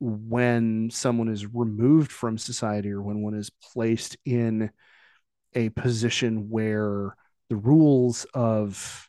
[0.00, 4.70] when someone is removed from society or when one is placed in
[5.54, 7.16] a position where
[7.48, 9.07] the rules of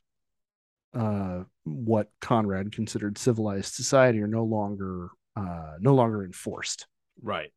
[0.93, 6.87] uh, what Conrad considered civilized society are no longer uh, no longer enforced.
[7.21, 7.51] Right.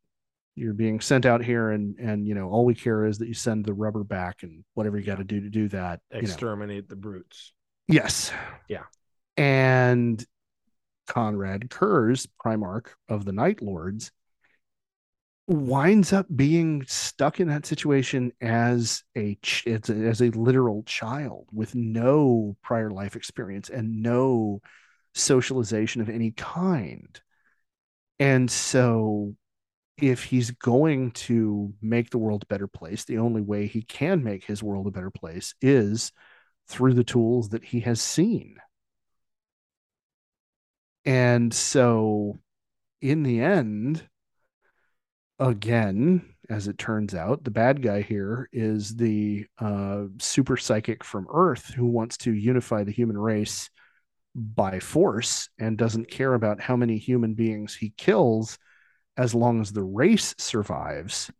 [0.55, 3.33] You're being sent out here, and and you know all we care is that you
[3.33, 5.99] send the rubber back and whatever you got to do to do that.
[6.11, 6.21] you know.
[6.21, 7.53] Exterminate the brutes.
[7.87, 8.31] Yes.
[8.67, 8.83] Yeah.
[9.35, 10.23] And
[11.07, 14.11] Konrad Curze, Primarch of the Night Lords,
[15.47, 20.83] winds up being stuck in that situation as a ch- as a, as a literal
[20.83, 24.61] child with no prior life experience and no
[25.13, 27.21] socialization of any kind.
[28.19, 29.35] And so
[29.97, 34.23] if he's going to make the world a better place, the only way he can
[34.23, 36.11] make his world a better place is
[36.67, 38.57] through the tools that he has seen.
[41.05, 42.39] And so
[43.01, 44.07] in the end,
[45.39, 51.27] again, as it turns out, the bad guy here is the uh, super psychic from
[51.33, 53.69] Earth who wants to unify the human race
[54.35, 58.57] by force and doesn't care about how many human beings he kills
[59.15, 61.31] as long as the race survives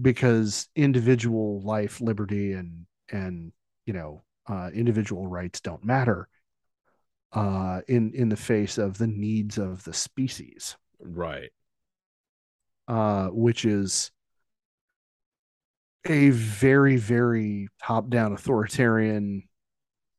[0.00, 3.52] because individual life liberty and and
[3.86, 6.28] you know uh, individual rights don't matter
[7.32, 11.50] uh, in in the face of the needs of the species Right.
[12.90, 14.10] Uh, which is
[16.06, 19.44] a very very top down authoritarian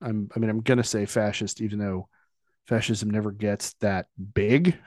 [0.02, 2.08] i'm i mean i'm gonna say fascist even though
[2.68, 4.78] fascism never gets that big.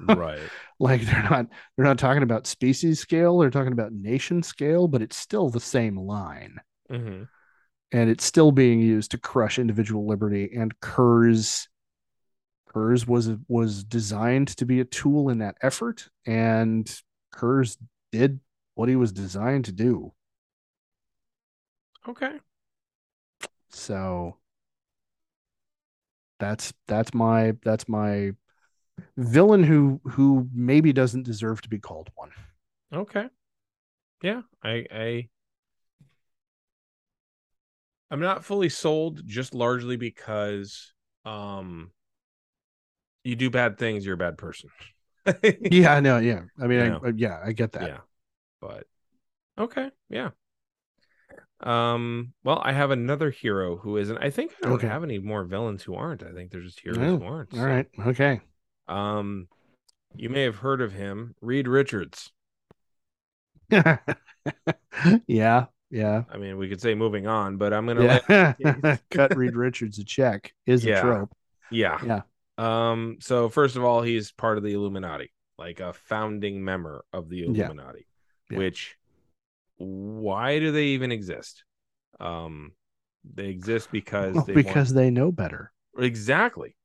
[0.00, 0.38] Right.
[0.80, 5.02] like they're not they're not talking about species scale they're talking about nation scale but
[5.02, 6.58] it's still the same line.
[6.88, 7.24] Hmm
[7.92, 11.68] and it's still being used to crush individual liberty and Curze
[12.72, 16.90] Curze was was designed to be a tool in that effort and
[17.36, 17.76] Curze
[18.12, 18.40] did
[18.74, 20.12] what he was designed to do
[22.08, 22.40] Okay.
[23.68, 24.38] so
[26.38, 28.32] that's that's my that's my
[29.16, 32.30] villain who who maybe doesn't deserve to be called one
[32.92, 33.28] Okay.
[34.22, 35.28] Yeah, I I
[38.10, 40.92] I'm not fully sold just largely because
[41.24, 41.90] um
[43.24, 44.70] you do bad things, you're a bad person.
[45.70, 47.00] yeah i know yeah i mean Yeah.
[47.04, 48.00] I, yeah i get that Yeah.
[48.60, 48.86] But
[49.58, 50.30] okay, yeah.
[51.60, 54.86] Um well, I have another hero who isn't I think I don't Okay.
[54.86, 56.22] have any more villains who aren't.
[56.22, 57.54] I think they're just heroes Oh, who aren't.
[57.54, 58.40] all so, right okay
[58.88, 59.48] Um
[60.16, 62.32] you may have heard of him, Reed Richards.
[65.26, 68.24] yeah, yeah, I mean, we could say moving on, but I'm gonna let.
[69.10, 70.86] Cut Reed Richards a check is Yeah.
[70.86, 71.32] a trope.
[71.70, 72.00] Yeah.
[72.00, 72.22] Yeah.
[72.58, 77.28] Um, so first of all, he's part of the Illuminati, like a founding member of
[77.28, 78.06] the Illuminati,
[78.50, 78.58] Yeah.
[78.58, 78.96] which
[79.78, 81.64] why do they even exist?
[82.18, 82.72] Um,
[83.34, 85.72] they exist because Well, they because they know better.
[85.98, 86.76] exactly.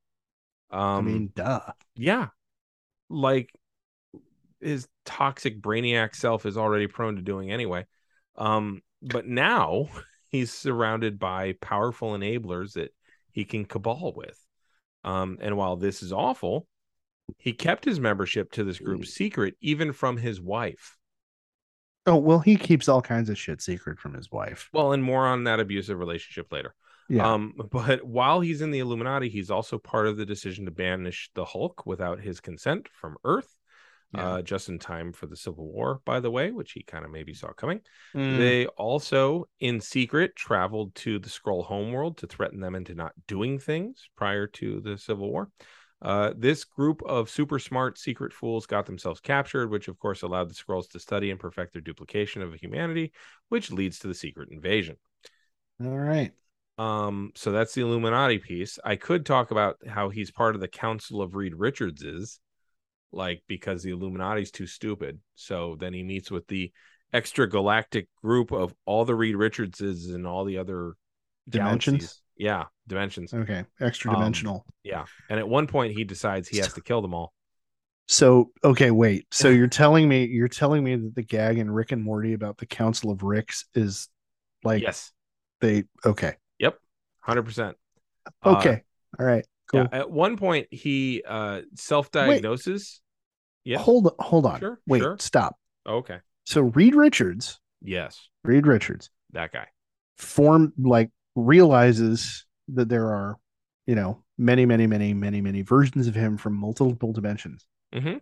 [0.71, 1.61] Um, I mean, duh.
[1.95, 2.27] yeah,
[3.09, 3.51] like
[4.59, 7.85] his toxic brainiac self is already prone to doing anyway.
[8.35, 9.87] Um, but now
[10.29, 12.93] he's surrounded by powerful enablers that
[13.31, 14.37] he can cabal with.
[15.03, 16.67] Um, and while this is awful,
[17.37, 20.97] he kept his membership to this group secret, even from his wife.
[22.05, 24.69] Oh well, he keeps all kinds of shit secret from his wife.
[24.73, 26.73] Well, and more on that abusive relationship later.
[27.09, 30.71] Yeah, Um, but while he's in the Illuminati, he's also part of the decision to
[30.71, 33.55] banish the Hulk without his consent from Earth.
[34.13, 34.27] Yeah.
[34.27, 37.11] Uh, just in time for the Civil War, by the way, which he kind of
[37.11, 37.79] maybe saw coming.
[38.13, 38.37] Mm.
[38.37, 43.57] They also, in secret, traveled to the Skrull homeworld to threaten them into not doing
[43.57, 45.49] things prior to the Civil War.
[46.01, 50.49] Uh, this group of super smart secret fools got themselves captured, which of course allowed
[50.49, 53.13] the Skrulls to study and perfect their duplication of humanity,
[53.49, 54.97] which leads to the secret invasion.
[55.81, 56.33] all right.
[56.77, 58.79] Um, so that's the Illuminati piece.
[58.83, 62.39] I could talk about how he's part of the Council of Reed Richardses,
[63.11, 65.19] like because the Illuminati's too stupid.
[65.35, 66.71] So then he meets with the
[67.13, 70.93] extra galactic group of all the Reed Richardses and all the other
[71.49, 71.97] Dimensions?
[71.97, 72.21] galaxies.
[72.37, 73.33] Yeah, dimensions.
[73.33, 74.65] Okay, extra Um, dimensional.
[74.83, 75.05] Yeah.
[75.29, 77.33] And at one point he decides he has to kill them all.
[78.07, 79.27] So okay, wait.
[79.31, 82.57] So you're telling me you're telling me that the gag in Rick and Morty about
[82.57, 84.07] the Council of Ricks is
[84.63, 85.11] like yes.
[85.61, 86.35] they okay.
[86.59, 86.77] Yep,
[87.21, 87.77] Hundred percent.
[88.43, 88.83] Uh, Okay.
[89.19, 89.45] all right.
[89.71, 89.81] Cool.
[89.91, 89.99] Yeah.
[89.99, 93.01] At one point he uh self-diagnoses.
[93.63, 93.77] Yeah.
[93.79, 94.59] Hold hold on.
[94.59, 95.17] Sure, Wait, sure.
[95.19, 95.55] stop.
[95.87, 96.17] Okay.
[96.45, 98.27] So Reed Richards, Yes.
[98.43, 99.67] Reed Richards That guy.
[100.17, 103.37] form like realizes that there are,
[103.87, 107.65] you know, many, many, many, many, many versions of him from multiple dimensions.
[107.93, 108.17] hmm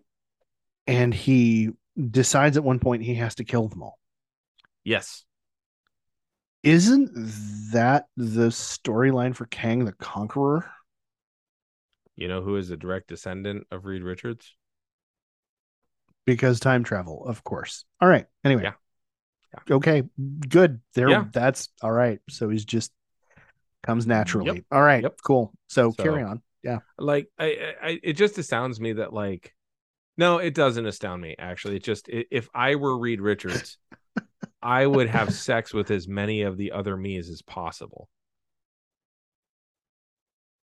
[0.88, 1.70] And he
[2.12, 3.98] decides at one point he has to kill them all.
[4.84, 5.24] Yes.
[6.64, 7.12] Isn't
[7.72, 10.70] that the storyline for Kang the Conqueror?
[12.20, 14.56] You know who is a direct descendant of Reed Richards?
[16.26, 17.86] Because time travel, of course.
[18.02, 18.26] All right.
[18.44, 18.64] Anyway.
[18.64, 18.74] Yeah.
[19.72, 20.04] Okay.
[20.48, 20.82] Good.
[20.94, 21.10] There.
[21.10, 21.26] Yeah.
[21.32, 22.20] That's all right.
[22.30, 22.92] So he's just
[23.84, 24.58] comes naturally.
[24.58, 24.66] Yep.
[24.72, 25.02] All right.
[25.02, 25.20] Yep.
[25.24, 25.54] Cool.
[25.68, 26.42] So, So- carry on.
[26.62, 26.80] Yeah.
[26.98, 29.56] Like I, I, it just astounds me that like,
[30.18, 31.36] no, it doesn't astound me.
[31.40, 33.78] Actually, it just if I were Reed Richards,
[34.62, 38.10] I would have sex with as many of the other me's as possible.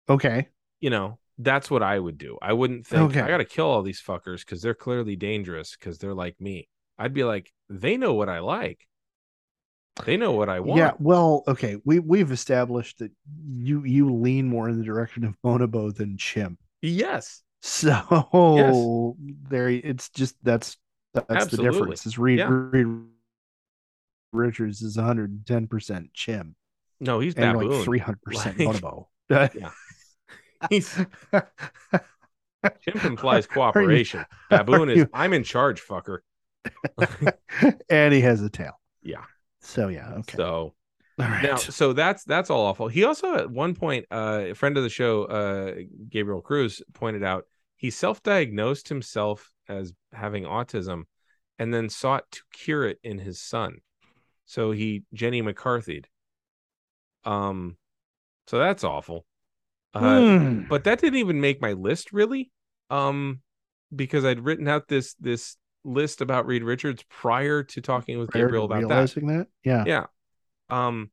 [0.09, 0.49] Okay.
[0.81, 2.39] You know, that's what I would do.
[2.41, 3.21] I wouldn't think Okay.
[3.21, 6.69] I got to kill all these fuckers because they're clearly dangerous because they're like me.
[6.99, 8.81] I'd be like, they know what I like.
[10.05, 10.79] They know what I want.
[10.79, 10.93] Yeah.
[10.99, 11.77] Well, okay.
[11.85, 13.13] We we've established that
[13.55, 16.59] you you lean more in the direction of bonobo than chimp.
[16.83, 17.43] Yes.
[17.63, 19.17] So
[19.49, 20.77] there, it's just that's
[21.29, 22.07] that's the difference.
[22.07, 22.49] Is Reed, Yeah.
[22.51, 22.87] Reed
[24.33, 26.55] Richards is 110 percent chimp
[27.01, 29.07] No, he's and like 300 percent Like- bonobo.
[30.71, 30.95] He's
[32.81, 34.25] chimp implies cooperation.
[34.51, 36.19] Baboon is you- I'm in charge, fucker.
[37.91, 38.81] and he has a tail.
[39.03, 39.23] Yeah.
[39.61, 40.15] So yeah.
[40.15, 40.37] Okay.
[40.37, 40.75] So
[41.19, 41.43] All right.
[41.43, 42.89] now, so that's that's all awful.
[42.89, 45.75] He also at one point, uh, a friend of the show, uh,
[46.09, 47.45] Gabriel Cruz, pointed out
[47.77, 51.03] he self-diagnosed himself as having autism,
[51.59, 53.77] and then sought to cure it in his son.
[54.45, 56.09] So he Jenny McCarthy'd.
[57.25, 57.77] Um,
[58.47, 59.25] so that's awful.
[59.97, 60.63] Uh, Hmm.
[60.69, 62.51] but that didn't even make my list really
[62.91, 63.41] um
[63.95, 68.45] because i'd written out this this list about reed richards prior to talking with Prior
[68.47, 69.47] gabriel about that realizing that.
[69.65, 69.85] Yeah.
[69.87, 70.07] yeah
[70.71, 71.11] um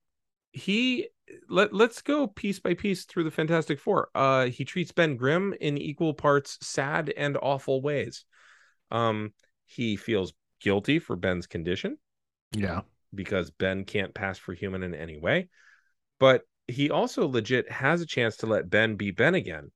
[0.52, 1.08] he
[1.50, 5.54] let, let's go piece by piece through the fantastic four uh he treats ben grimm
[5.62, 8.26] in equal parts sad and awful ways
[8.92, 9.34] um
[9.66, 11.98] he feels guilty for ben's condition
[12.52, 12.82] Yeah.
[13.14, 15.50] because Ben can't pass for human in any way.
[16.20, 19.72] But he also legit has a chance to let Ben be Ben again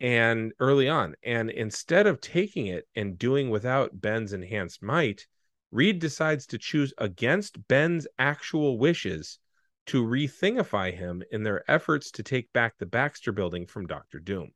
[0.00, 1.14] and early on.
[1.22, 5.26] And instead of taking it and doing without Ben's enhanced might,
[5.70, 9.38] Reed decides to choose against Ben's actual wishes
[9.86, 14.52] to rethingify him in their efforts to take back the Baxter building from Doctor Doom.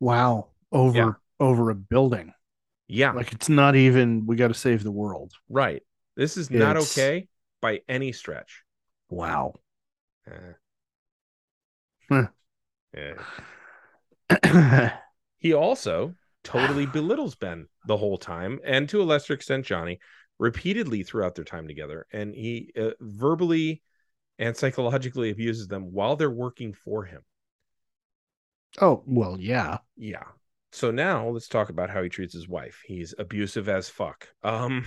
[0.00, 0.48] Wow.
[0.72, 1.12] Over Yeah.
[1.40, 2.32] over a building.
[2.88, 4.26] Yeah, Like it's not even.
[4.26, 5.32] We got to save the world.
[5.48, 5.82] right.
[6.18, 7.28] This is not It's- okay
[7.62, 8.62] by any stretch.
[9.08, 9.54] Wow.
[12.10, 12.26] Uh.
[15.38, 20.00] He also totally belittles Ben the whole time, and to a lesser extent, Johnny,
[20.38, 22.06] repeatedly throughout their time together.
[22.12, 23.82] And he uh, verbally
[24.38, 27.22] and psychologically abuses them while they're working for him.
[28.80, 29.36] oh well.
[29.38, 29.78] Yeah.
[29.96, 30.24] Yeah.
[30.72, 32.82] So now let's talk about how he treats his wife.
[32.84, 34.28] He's abusive as fuck.
[34.42, 34.84] Um,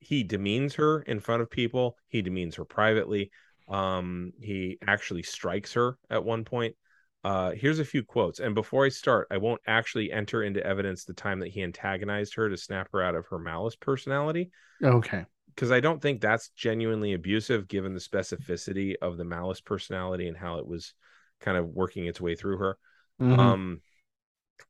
[0.00, 1.96] he demeans her in front of people.
[2.08, 3.30] He demeans her privately.
[3.68, 6.76] Um, he actually strikes her at one point.
[7.22, 8.40] Uh, here's a few quotes.
[8.40, 12.34] And before I start, I won't actually enter into evidence the time that he antagonized
[12.34, 14.50] her to snap her out of her malice personality
[14.82, 15.26] Okay.
[15.54, 20.36] because I don't think that's genuinely abusive given the specificity of the malice personality and
[20.36, 20.94] how it was
[21.40, 22.78] kind of working its way through her.
[23.18, 23.36] Mhm.
[23.38, 23.80] Um,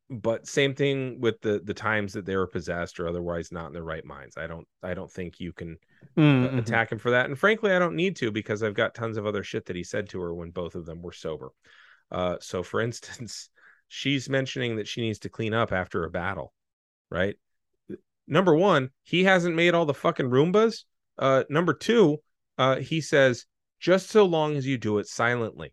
[0.08, 3.72] but same thing with the the times that they were possessed or otherwise not in
[3.72, 4.36] their right minds.
[4.36, 5.76] I don't I don't think you can
[6.16, 6.58] uh, Mhm.
[6.58, 7.26] attack him for that.
[7.26, 9.84] And frankly, I don't need to because I've got tons of other shit that he
[9.84, 11.50] said to her when both of them were sober.
[12.10, 13.50] Uh, so for instance,
[13.88, 16.52] she's mentioning that she needs to clean up after a battle,
[17.10, 17.36] right?
[18.26, 20.84] Number one, he hasn't made all the fucking Roombas.
[21.18, 22.18] Uh, number two,
[22.58, 23.46] uh, he says,
[23.80, 25.72] just so long as you do it silently.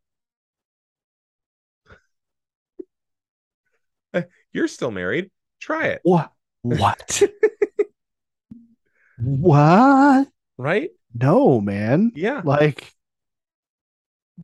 [4.54, 5.30] You're still married.
[5.60, 6.32] Try it, What?
[6.62, 7.22] What?
[9.20, 10.28] what?
[10.58, 10.90] right?
[11.14, 12.12] No, man.
[12.16, 12.42] Yeah.
[12.44, 12.94] Like,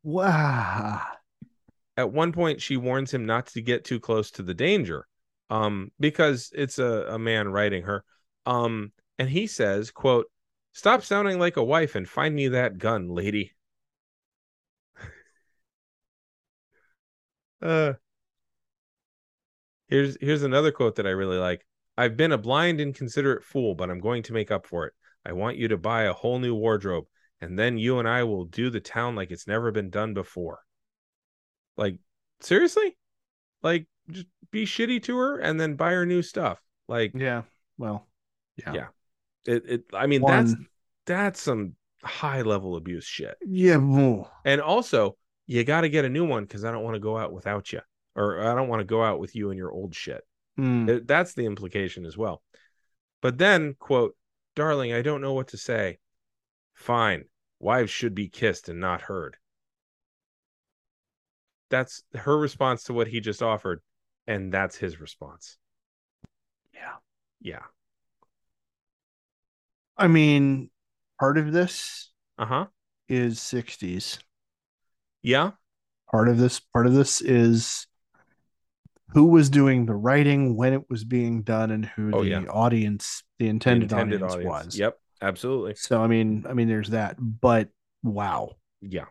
[0.03, 1.01] wow.
[1.97, 5.07] at one point she warns him not to get too close to the danger
[5.49, 8.03] um because it's a, a man writing her
[8.45, 10.27] um and he says quote
[10.73, 13.51] stop sounding like a wife and find me that gun lady
[17.61, 17.93] uh
[19.93, 21.65] here's here's another quote that i really like
[21.97, 24.93] i've been a blind inconsiderate fool but i'm going to make up for it
[25.25, 27.05] i want you to buy a whole new wardrobe
[27.41, 30.59] and then you and i will do the town like it's never been done before
[31.77, 31.97] like,
[32.41, 32.97] seriously?
[33.61, 36.59] Like, just be shitty to her and then buy her new stuff.
[36.87, 37.43] Like, Yeah.
[37.77, 38.07] Well,
[38.57, 38.73] yeah.
[38.73, 38.87] Yeah.
[39.45, 40.67] it, it I mean, that's One-
[41.05, 43.35] that's some high level abuse shit.
[43.45, 43.77] Yeah.
[44.45, 45.17] And also,
[45.47, 47.73] you got to get a new one because I don't want to go out without
[47.73, 47.81] you,
[48.16, 50.22] or I don't want to go out with you and your old shit.
[50.59, 52.41] mm, that's the implication as well.
[53.22, 54.16] But then, quote,
[54.55, 55.99] darling, I don't know what to say.
[56.74, 57.26] Fine.
[57.59, 59.38] Wives should be kissed and not heard.
[61.70, 63.82] That's her response to what he just offered.
[64.28, 65.57] And that's his response.
[66.74, 66.95] yeah.
[67.41, 67.64] Yeah.
[69.97, 70.70] I mean,
[71.20, 72.66] part of this Uh huh.
[73.07, 74.20] is 60s.
[75.22, 75.51] Yeah.
[76.11, 77.88] Part of this part of this is
[79.14, 82.43] who was doing the writing when it was being done and who Oh, the yeah.
[82.49, 84.78] audience the the intended, audience, was.
[84.78, 84.97] Yep.
[85.22, 85.76] Absolutely.
[85.76, 87.16] So I mean, I mean, there's that.
[87.20, 87.70] But
[88.03, 89.05] wow, Yeah.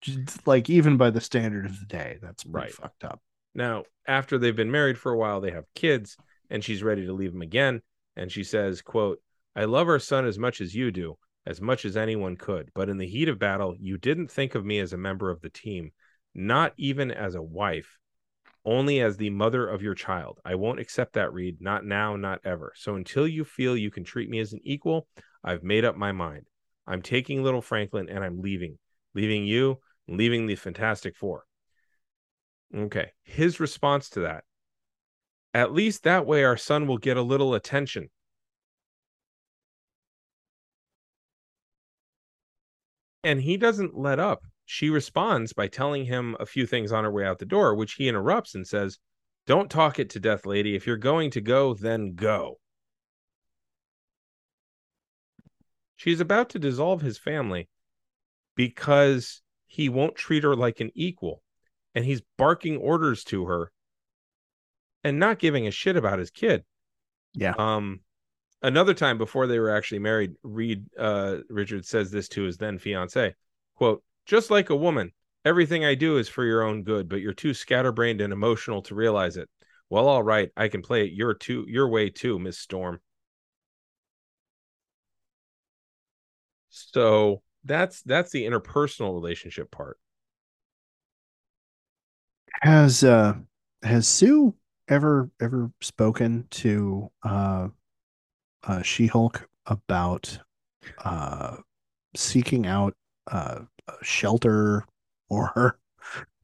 [0.00, 2.72] Just, like even by the standard of the day, that's pretty Right.
[2.72, 3.20] fucked up.
[3.54, 6.16] Now, after they've been married for a while, they have kids,
[6.50, 7.82] and she's ready to leave him again.
[8.16, 9.20] And she says, quote,
[9.56, 12.70] I love our son as much as you do, as much as anyone could.
[12.74, 15.40] But in the heat of battle, you didn't think of me as a member of
[15.40, 15.92] the team,
[16.34, 17.98] not even as a wife,
[18.64, 20.38] only as the mother of your child.
[20.44, 21.58] I won't accept that, Reed.
[21.60, 22.72] Not now, not ever.
[22.76, 25.06] So until you feel you can treat me as an equal,
[25.42, 26.46] I've made up my mind.
[26.86, 28.78] I'm taking little Franklin and I'm leaving,
[29.14, 31.44] leaving you, leaving the Fantastic Four.
[32.74, 33.12] Okay.
[33.22, 34.44] His response to that
[35.54, 38.10] at least that way our son will get a little attention.
[43.24, 44.42] And he doesn't let up.
[44.70, 47.94] She responds by telling him a few things on her way out the door, which
[47.94, 48.98] he interrupts and says,
[49.46, 50.76] Don't talk it to death, lady.
[50.76, 52.58] If you're going to go, then go.
[55.96, 57.70] She's about to dissolve his family
[58.56, 61.42] because he won't treat her like an equal
[61.94, 63.72] and he's barking orders to her
[65.02, 66.62] and not giving a shit about his kid.
[67.32, 67.54] Yeah.
[67.56, 68.00] Um
[68.60, 72.78] another time before they were actually married, Reed uh Richard says this to his then
[72.78, 73.34] fiance.
[73.74, 75.10] Quote, just like a woman,
[75.44, 78.94] everything I do is for your own good, but you're too scatterbrained and emotional to
[78.94, 79.48] realize it.
[79.90, 83.00] Well, all right, I can play it your too your way too, Miss Storm.
[86.68, 89.98] So that's that's the interpersonal relationship part.
[92.62, 93.34] Has uh
[93.82, 94.54] has Sue
[94.88, 97.68] ever ever spoken to uh
[98.64, 100.38] uh She-Hulk about
[100.98, 101.56] uh
[102.14, 102.94] seeking out
[103.30, 103.60] uh
[104.02, 104.84] shelter
[105.28, 105.78] or her?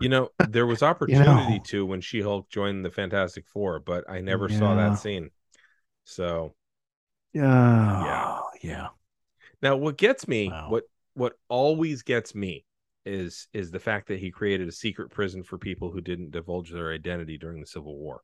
[0.00, 1.64] You know, there was opportunity know.
[1.66, 5.30] to when She Hulk joined the Fantastic Four, but I never saw that scene.
[6.04, 6.54] So
[7.32, 8.40] Yeah.
[8.62, 8.88] Yeah.
[9.62, 10.70] now what gets me, Wow.
[10.70, 10.84] what
[11.14, 12.64] what always gets me
[13.06, 16.70] is is the fact that he created a secret prison for people who didn't divulge
[16.70, 18.22] their identity during the Civil War.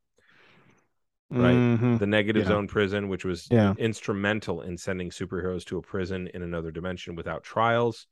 [1.29, 1.55] Right.
[1.55, 1.99] Mhm.
[1.99, 2.49] The negative Yeah.
[2.49, 3.73] zone prison, which was Yeah.
[3.77, 8.07] instrumental in sending superheroes to a prison in another dimension without trials,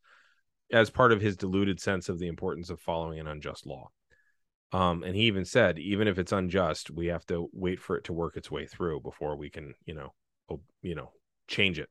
[0.71, 3.89] as part of his deluded sense of the importance of following an unjust law.
[4.71, 8.03] Um, and he even said, even if it's unjust, we have to wait for it
[8.05, 10.13] to work its way through before we can, you know,
[10.81, 11.11] you know,
[11.47, 11.89] change it.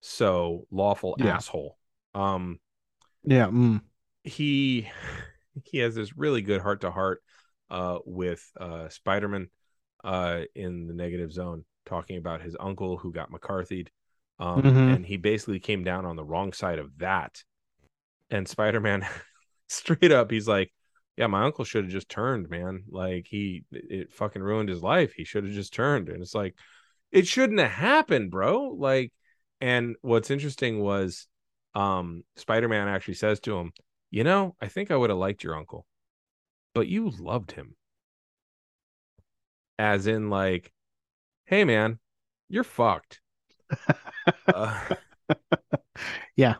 [0.00, 1.36] So lawful Yeah.
[1.36, 1.78] asshole.
[2.14, 2.58] Um,
[3.24, 3.46] Yeah.
[3.48, 3.80] mm.
[4.24, 4.88] he
[5.64, 7.22] he has this really good heart to heart
[7.70, 9.48] uh with uh Spider-Man
[10.04, 13.90] uh in the negative zone talking about his uncle who got McCarthy'd
[14.38, 14.88] um Mhm.
[14.88, 17.42] and he basically came down on the wrong side of that
[18.32, 19.06] and Spider-Man
[19.68, 20.72] straight up he's like
[21.16, 25.12] yeah my uncle should have just turned man like he it fucking ruined his life
[25.12, 26.54] he should have just turned and it's like
[27.10, 29.12] it shouldn't have happened bro like
[29.60, 31.26] and what's interesting was
[31.74, 33.72] um Spider-Man actually says to him
[34.12, 35.86] you know, I think I would have liked your uncle,
[36.74, 37.74] but you loved him.
[39.78, 40.70] As in, like,
[41.46, 41.98] hey, man,
[42.48, 43.20] you're fucked.
[44.46, 44.78] Uh,
[46.36, 46.56] Yeah.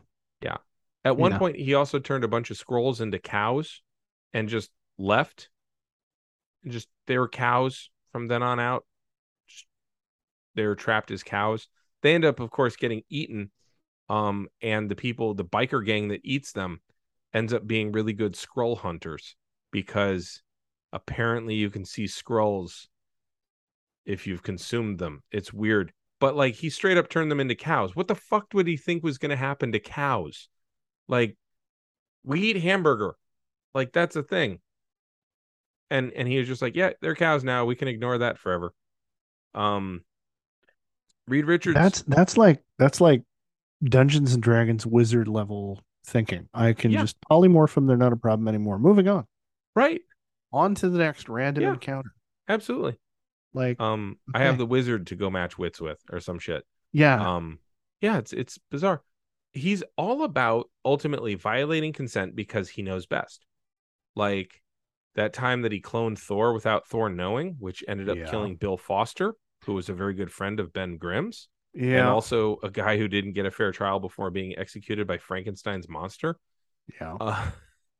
[1.04, 1.38] At one Yeah.
[1.38, 3.82] point, he also turned a bunch of Skrulls into cows
[4.32, 5.48] and just left.
[6.62, 8.86] And just they were cows from then on out.
[9.48, 9.66] Just,
[10.54, 11.68] they were trapped as cows.
[12.02, 13.50] They end up, of course, getting eaten.
[14.08, 16.80] Um, and the people, the biker gang that eats them,
[17.32, 19.36] ends up being really good Skrull hunters
[19.70, 20.42] because
[20.92, 22.88] apparently you can see Skrulls
[24.04, 25.22] if you've consumed them.
[25.30, 25.92] It's weird.
[26.20, 27.96] But like he straight up turned them into cows.
[27.96, 30.48] What the fuck would he think was gonna happen to cows?
[31.12, 31.36] Like
[32.24, 33.14] we eat hamburger.
[33.74, 34.60] Like that's a thing.
[35.90, 37.66] And and he was just like, Yeah, they're cows now.
[37.66, 38.72] We can ignore that forever.
[39.54, 40.02] Um
[41.28, 43.22] Reed Richards That's that's like that's like
[43.84, 46.48] Dungeons and Dragons wizard level thinking.
[46.54, 47.02] I can Yeah.
[47.02, 47.86] just polymorph them.
[47.86, 48.78] They're not a problem anymore.
[48.78, 49.26] Moving on.
[49.76, 50.00] right.
[50.50, 51.72] On to the next random Yeah.
[51.74, 52.10] encounter.
[52.48, 52.98] Absolutely.
[53.52, 56.64] Like Um I have the wizard to go match wits with or some shit.
[56.92, 57.36] yeah.
[57.36, 57.58] um
[58.00, 59.02] yeah it's it's bizarre
[59.52, 63.44] he's all about ultimately violating consent because he knows best
[64.14, 64.62] like
[65.14, 68.30] that time that he cloned thor without thor knowing which ended up Yeah.
[68.30, 69.34] killing bill foster
[69.64, 73.32] who was a very good friend of ben grimm's and also a guy who didn't
[73.32, 76.36] get a fair trial before being executed by frankenstein's monster
[77.00, 77.16] yeah.
[77.20, 77.50] uh,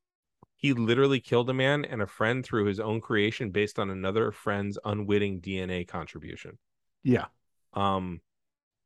[0.57, 4.31] he literally killed a man and a friend through his own creation based on another
[4.33, 6.59] friend's unwitting dna contribution
[7.03, 7.27] Yeah.
[7.75, 8.21] um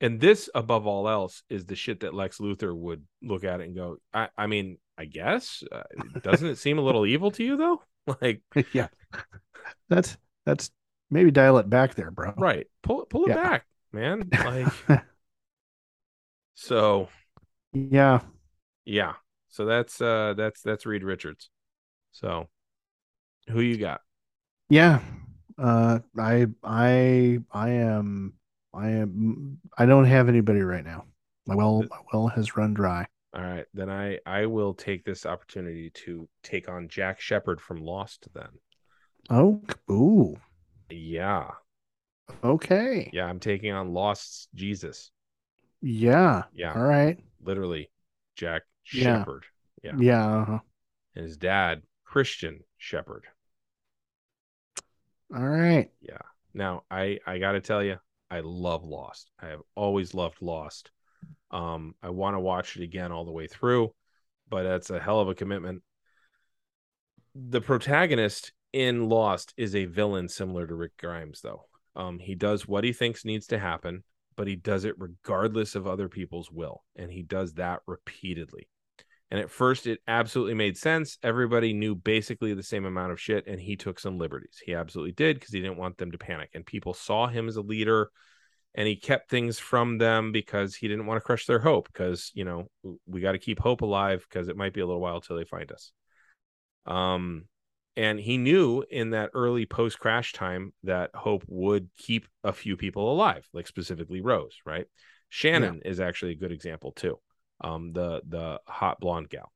[0.00, 3.64] And this, above all else, is the shit that Lex Luthor would look at it
[3.66, 5.62] and go, I, I mean, I guess.
[5.72, 5.82] Uh,
[6.22, 7.82] doesn't it seem a little evil to you, though?
[8.22, 8.40] Like,
[8.72, 8.86] yeah.
[9.88, 10.70] That's that's
[11.10, 12.34] maybe dial it back there, bro.
[12.36, 12.68] right.
[12.84, 13.42] Pull, it pull it Yeah.
[13.42, 14.28] back, man.
[14.32, 14.68] Like,
[16.54, 17.08] so
[17.72, 18.20] yeah.
[18.84, 19.14] yeah.
[19.48, 21.50] So that's, uh, that's, that's Reed Richards.
[22.12, 22.48] So
[23.48, 24.02] who you got?
[24.68, 25.00] Yeah.
[25.58, 28.34] Uh I I I am
[28.76, 31.04] I am I don't have anybody right now.
[31.46, 33.06] My well my well has run dry.
[33.36, 33.66] All right.
[33.74, 38.48] Then I, I will take this opportunity to take on Jack Shephard from Lost then.
[39.28, 40.36] Oh, ooh.
[40.88, 41.50] Yeah.
[42.42, 43.10] Okay.
[43.12, 43.26] Yeah.
[43.26, 45.10] I'm taking on Lost's Jesus.
[45.82, 46.44] Yeah.
[46.54, 46.72] Yeah.
[46.74, 47.18] All right.
[47.42, 47.90] literally
[48.36, 49.18] Jack Yeah.
[49.18, 49.44] Shephard.
[49.82, 49.96] Yeah.
[49.98, 50.36] Yeah.
[50.38, 50.58] uh-huh.
[51.14, 53.24] And his dad, Christian Shephard.
[55.34, 55.90] All right.
[56.00, 56.22] Yeah.
[56.54, 57.98] Now I I gotta tell you,
[58.30, 59.30] I love Lost.
[59.40, 60.90] I have always loved Lost.
[61.50, 63.94] Um, I want to watch it again all the way through,
[64.48, 65.82] but that's a hell of a commitment.
[67.34, 71.66] The protagonist in Lost is a villain similar to Rick Grimes, though.
[71.94, 74.04] Um, he does what he thinks needs to happen,
[74.36, 78.68] but he does it regardless of other people's will, and he does that repeatedly.
[79.30, 81.18] And at first, it absolutely made sense.
[81.22, 84.60] Everybody knew basically the same amount of shit, and he took some liberties.
[84.64, 86.50] He absolutely did because he didn't want them to panic.
[86.54, 88.10] And people saw him as a leader,
[88.74, 91.88] and he kept things from them because he didn't want to crush their hope.
[91.92, 92.68] Because you know
[93.06, 95.44] we got to keep hope alive because it might be a little while till they
[95.44, 95.90] find us.
[96.84, 97.46] Um,
[97.96, 102.76] and he knew in that early post crash time that hope would keep a few
[102.76, 104.56] people alive, like specifically Rose.
[104.64, 104.86] Right?
[105.30, 107.18] Shannon is actually a good example too
[107.60, 109.52] um the the hot blonde gal.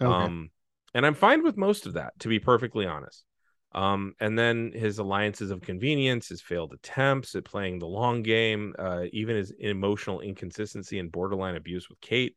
[0.00, 0.10] Okay.
[0.10, 0.50] um
[0.94, 3.24] and i'm fine with most of that to be perfectly honest.
[3.72, 8.74] Um and then his alliances of convenience his failed attempts at playing the long game
[8.78, 12.36] uh even his emotional inconsistency and borderline abuse with kate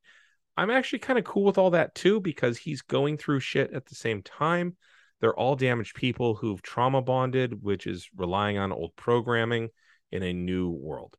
[0.57, 3.85] i'm actually kind of cool with all that too because he's going through shit at
[3.87, 4.77] the same time.
[5.21, 9.69] They're all damaged people who've trauma bonded which is relying on old programming
[10.11, 11.17] in a new world.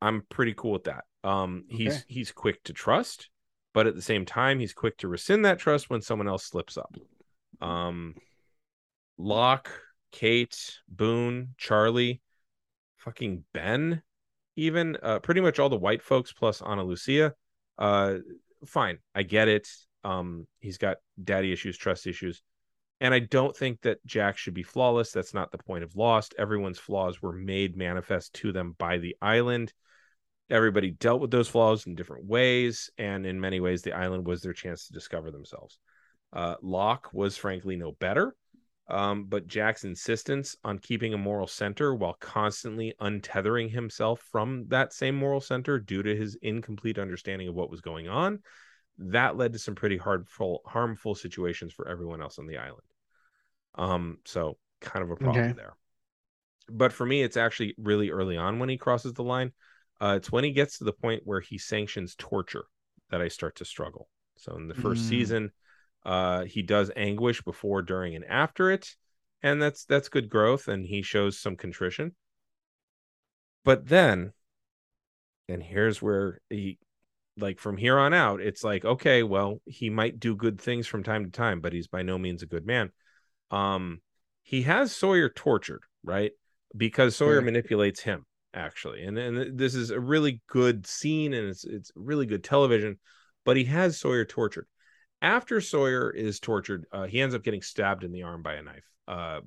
[0.00, 2.04] I'm pretty cool with that um he's Okay.
[2.08, 3.30] he's quick to trust
[3.72, 6.76] but at the same time he's quick to rescind that trust when someone else slips
[6.78, 6.94] up.
[7.60, 8.14] Um
[9.16, 9.70] locke
[10.12, 12.20] kate boone charlie
[12.98, 14.02] fucking ben
[14.56, 17.32] even uh pretty much all the white folks plus Ana Lucia
[17.78, 18.16] uh
[18.66, 19.68] fine i get it.
[20.04, 22.42] Um he's got daddy issues trust issues.
[23.00, 25.10] And i don't think that jack should be flawless.
[25.10, 26.34] That's not the point of lost.
[26.38, 29.72] Everyone's flaws were made manifest to them by the island
[30.50, 34.42] everybody dealt with those flaws in different ways and in many ways the island was
[34.42, 35.78] their chance to discover themselves.
[36.32, 38.34] Uh, locke was frankly no better
[38.88, 44.92] um, but jack's insistence on keeping a moral center while constantly untethering himself from that
[44.92, 48.40] same moral center due to his incomplete understanding of what was going on
[48.98, 52.82] that led to some pretty hardful harmful situations for everyone else on the island.
[53.74, 55.54] Um so kind of a problem Okay.
[55.56, 55.76] there.
[56.68, 59.52] But for me it's actually really early on when he crosses the line
[60.00, 62.64] uh, it's when he gets to the point where he sanctions torture
[63.10, 64.08] that I start to struggle.
[64.36, 65.08] So in the first Mm.
[65.08, 65.52] season,
[66.04, 68.96] uh, he does anguish before, during, and after it,
[69.42, 72.14] and that's that's good growth, and he shows some contrition.
[73.64, 74.32] But then,
[75.48, 76.78] and here's where he,
[77.36, 81.02] like from here on out, it's like okay, well, he might do good things from
[81.02, 82.90] time to time, but he's by no means a good man.
[83.50, 84.00] Um,
[84.42, 86.32] he has Sawyer tortured, right?
[86.76, 91.64] Because Sawyer manipulates him actually and and this is a really good scene and it's
[91.64, 92.98] it's really good television
[93.44, 94.66] but he has sawyer tortured
[95.20, 98.62] after sawyer is tortured uh, he ends up getting stabbed in the arm by a
[98.62, 99.40] knife uh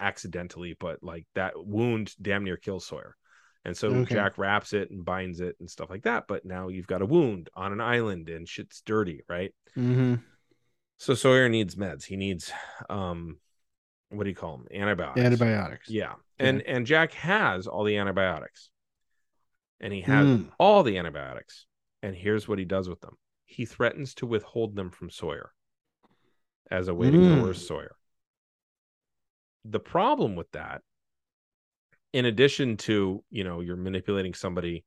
[0.00, 3.16] accidentally but like that wound damn near kills sawyer
[3.64, 4.14] and so Okay.
[4.14, 7.06] jack wraps it and binds it and stuff like that but now you've got a
[7.06, 10.14] wound on an island and shit's dirty right Mm-hmm.
[10.98, 12.52] so sawyer needs meds he needs
[12.88, 13.38] um
[14.10, 15.90] what do you call them antibiotics Antibiotics.
[15.90, 16.12] yeah.
[16.38, 18.70] And and Jack has all the antibiotics.
[19.80, 20.52] And he has Mm.
[20.58, 21.66] all the antibiotics.
[22.02, 23.16] And here's what he does with them.
[23.44, 25.52] He threatens to withhold them from Sawyer
[26.70, 27.40] as a way to Mm.
[27.42, 27.96] coerce Sawyer.
[29.64, 30.82] The problem with that,
[32.12, 34.84] in addition to, you know, you're manipulating somebody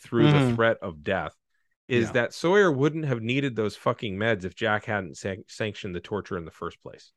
[0.00, 0.54] through the Mhm.
[0.54, 1.34] threat of death,
[1.88, 2.12] is Yeah.
[2.12, 6.36] that Sawyer wouldn't have needed those fucking meds if Jack hadn't san- sanctioned the torture
[6.36, 7.12] in the first place.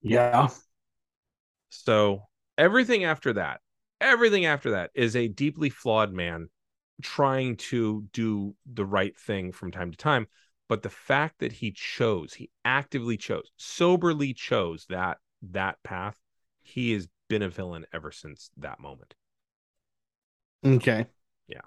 [0.00, 0.48] Yeah.
[1.72, 2.28] So
[2.58, 3.60] everything after that,
[4.00, 6.50] everything after that is a deeply flawed man
[7.02, 10.28] trying to do the right thing from time to time.
[10.68, 15.18] But the fact that he chose, he actively chose, soberly chose that
[15.50, 16.20] that path,
[16.62, 19.14] he has been a villain ever since that moment.
[20.64, 21.06] Okay.
[21.46, 21.60] Yeah.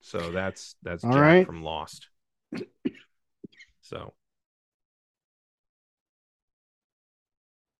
[0.00, 1.46] So that's that's All Jack right.
[1.46, 2.08] from Lost.
[3.82, 4.14] So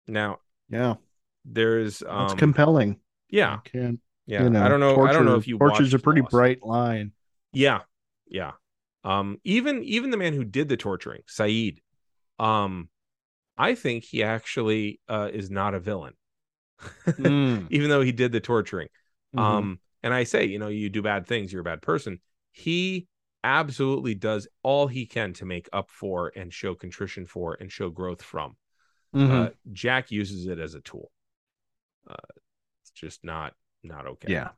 [0.09, 0.97] now Yeah.
[1.45, 2.99] There's um compelling.
[3.29, 5.95] yeah I can't, yeah you know, I don't know I don't know if you torture's
[5.95, 6.31] a pretty Lost.
[6.33, 7.13] bright line.
[7.53, 7.81] Yeah,
[8.29, 8.53] yeah.
[9.03, 11.79] Um, even even the man who did the torturing, Sayid,
[12.39, 12.89] um,
[13.57, 16.15] I think he actually uh, is not a villain,
[17.07, 17.67] Mm.
[17.71, 18.89] even though he did the torturing.
[19.35, 19.41] Mhm.
[19.41, 22.21] Um, and I say, you know, you do bad things, you're a bad person.
[22.53, 23.07] He
[23.43, 27.89] absolutely does all he can to make up for and show contrition for and show
[27.91, 28.57] growth from.
[29.15, 29.31] Mhm.
[29.31, 31.11] Uh, Jack uses it as a tool.
[32.09, 32.15] Uh,
[32.83, 34.29] it's just not not okay.
[34.33, 34.51] yeah.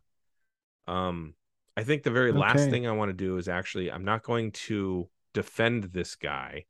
[0.86, 1.34] Um,
[1.76, 4.52] I think the very last thing I want to do is actually I'm not going
[4.52, 6.64] to defend this guy.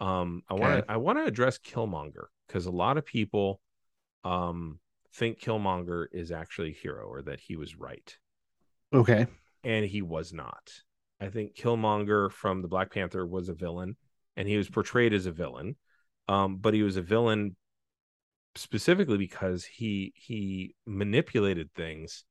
[0.00, 0.86] Um, I want Okay.
[0.86, 3.60] to I want to address Killmonger because a lot of people
[4.24, 4.80] um
[5.14, 8.16] think Killmonger is actually a hero or that he was right,
[8.92, 9.26] Okay.
[9.62, 10.70] and he was not.
[11.20, 13.96] I think Killmonger from the Black Panther was a villain,
[14.36, 15.76] and he was portrayed as a villain,
[16.28, 17.56] um, but he was a villain
[18.56, 22.24] specifically because he he manipulated things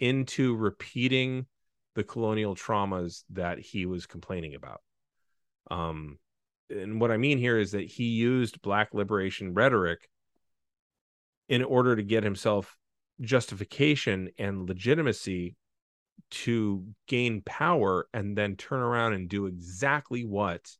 [0.00, 1.46] into repeating
[1.94, 4.80] the colonial traumas that he was complaining about.
[5.70, 6.18] Um,
[6.70, 10.08] and what I mean here is that he used black liberation rhetoric
[11.48, 12.76] in order to get himself
[13.20, 15.56] justification and legitimacy
[16.30, 20.70] to gain power and then turn around and do exactly what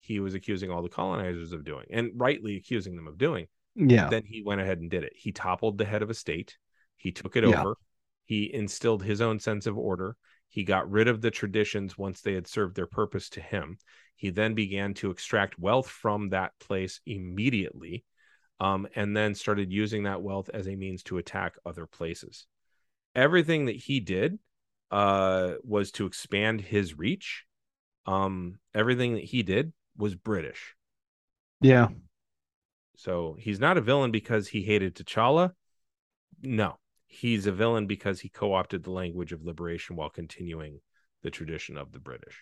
[0.00, 3.46] he was accusing all the colonizers of doing and rightly accusing them of doing
[3.78, 4.08] Yeah.
[4.08, 5.12] then he went ahead and did it.
[5.14, 6.58] He toppled the head of a state.
[6.96, 7.60] He took it Yeah.
[7.60, 7.76] over.
[8.24, 10.16] He instilled his own sense of order.
[10.48, 13.78] He got rid of the traditions once they had served their purpose to him.
[14.16, 18.04] He then began to extract wealth from that place immediately,
[18.58, 22.46] um, and then started using that wealth as a means to attack other places.
[23.14, 24.38] Everything that he did
[24.90, 27.44] uh, was to expand his reach.
[28.06, 30.74] Um, everything that he did was British.
[31.60, 31.88] Yeah.
[32.98, 35.52] So he's not a villain because he hated T'Challa.
[36.42, 40.80] No, he's a villain because he co-opted the language of liberation while continuing
[41.22, 42.40] the tradition of the British.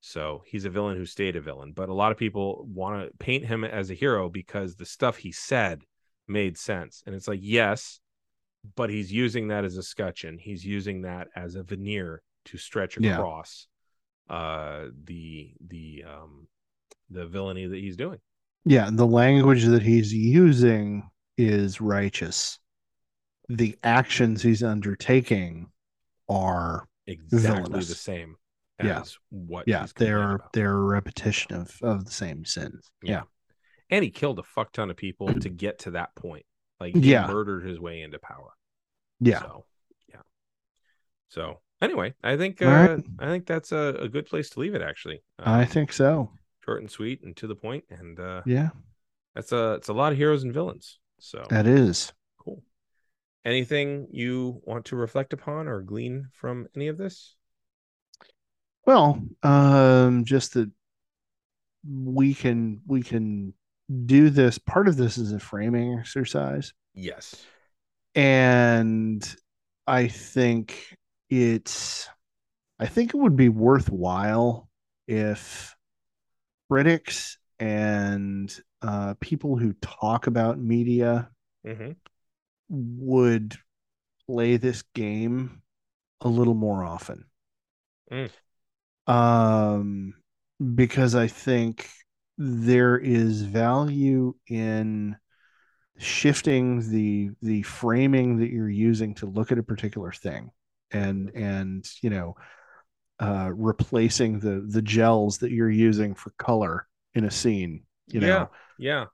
[0.00, 3.16] So he's a villain who stayed a villain, but a lot of people want to
[3.18, 5.82] paint him as a hero because the stuff he said
[6.26, 7.02] made sense.
[7.04, 8.00] And it's like, yes,
[8.76, 10.38] but he's using that as a scutcheon.
[10.38, 13.10] He's using that as a veneer to stretch Yeah.
[13.10, 13.66] across
[14.30, 16.46] uh the the um
[17.10, 18.20] the villainy that he's doing.
[18.64, 18.90] Yeah.
[18.92, 21.08] The language that he's using
[21.38, 22.58] is righteous.
[23.48, 25.70] The actions he's undertaking
[26.28, 27.88] are exactly Villainous.
[27.88, 28.36] the same
[28.82, 29.00] Yeah.
[29.00, 30.52] as what yeah, he's they're about.
[30.52, 32.90] they're a repetition of of the same sins.
[33.02, 33.22] Yeah.
[33.90, 36.46] and he killed a fuck ton of people to get to that point
[36.78, 37.26] like he Yeah.
[37.26, 38.50] murdered his way into power
[39.18, 39.40] Yeah.
[39.40, 39.64] so
[40.08, 40.20] yeah
[41.28, 43.04] so anyway i think uh right.
[43.18, 46.30] i think that's a, a good place to leave it actually I Um, think so.
[46.64, 48.70] Short and sweet and to the point and uh Yeah.
[49.34, 52.12] that's a it's a lot of heroes and villains so That is.
[52.38, 52.62] cool
[53.44, 57.36] anything you want to reflect upon or glean from any of this
[58.86, 60.70] Well, um, just that
[61.88, 63.54] we can we can
[64.06, 64.58] do this.
[64.58, 67.46] Part of this is a framing exercise, yes
[68.14, 69.36] and
[69.86, 70.96] I think
[71.28, 72.08] it's
[72.78, 74.68] I think it would be worthwhile
[75.06, 75.74] if
[76.70, 81.30] critics and uh, people who talk about media
[81.64, 81.92] hmm
[82.70, 83.56] would
[84.26, 85.62] play this game
[86.22, 87.26] a little more often.
[88.10, 88.30] Mm.
[89.06, 90.14] Um,
[90.74, 91.88] because I think
[92.38, 95.16] there is value in
[95.98, 100.50] shifting the the framing that you're using to look at a particular thing
[100.92, 102.34] and and you know
[103.20, 108.26] uh replacing the the gels that you're using for color in a scene you know
[108.26, 108.46] yeah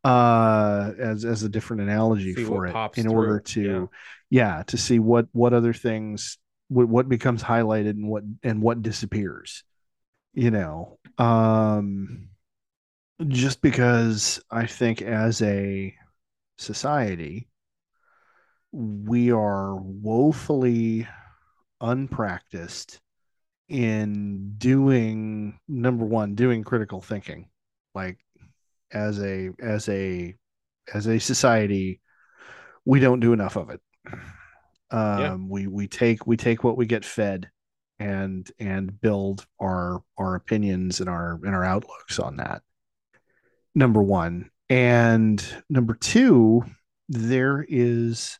[0.04, 0.10] yeah.
[0.10, 3.62] uh as as a different analogy See for it in order through.
[3.62, 3.90] to
[4.30, 4.62] yeah.
[4.68, 6.38] to see what what other things
[6.68, 9.64] what what becomes highlighted and what and what disappears
[10.34, 12.28] you know um
[13.26, 15.94] just because i think as a
[16.58, 17.48] society
[18.72, 21.08] we are woefully
[21.80, 23.00] unpracticed
[23.68, 27.48] in doing number one doing critical thinking
[27.94, 28.18] like
[28.92, 30.34] as a as a
[30.94, 32.00] as a society
[32.84, 33.80] we don't do enough of it.
[34.90, 35.34] Um Yeah.
[35.48, 37.50] we we take we take what we get fed
[37.98, 42.62] and and build our our opinions and our and our outlooks on that
[43.74, 44.50] number one.
[44.68, 46.64] And number two
[47.08, 48.38] there is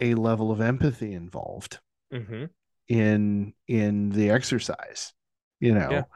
[0.00, 1.80] a level of empathy involved
[2.10, 2.46] hmm
[2.88, 5.12] in in the exercise
[5.60, 5.90] you know?
[5.90, 6.06] Yeah.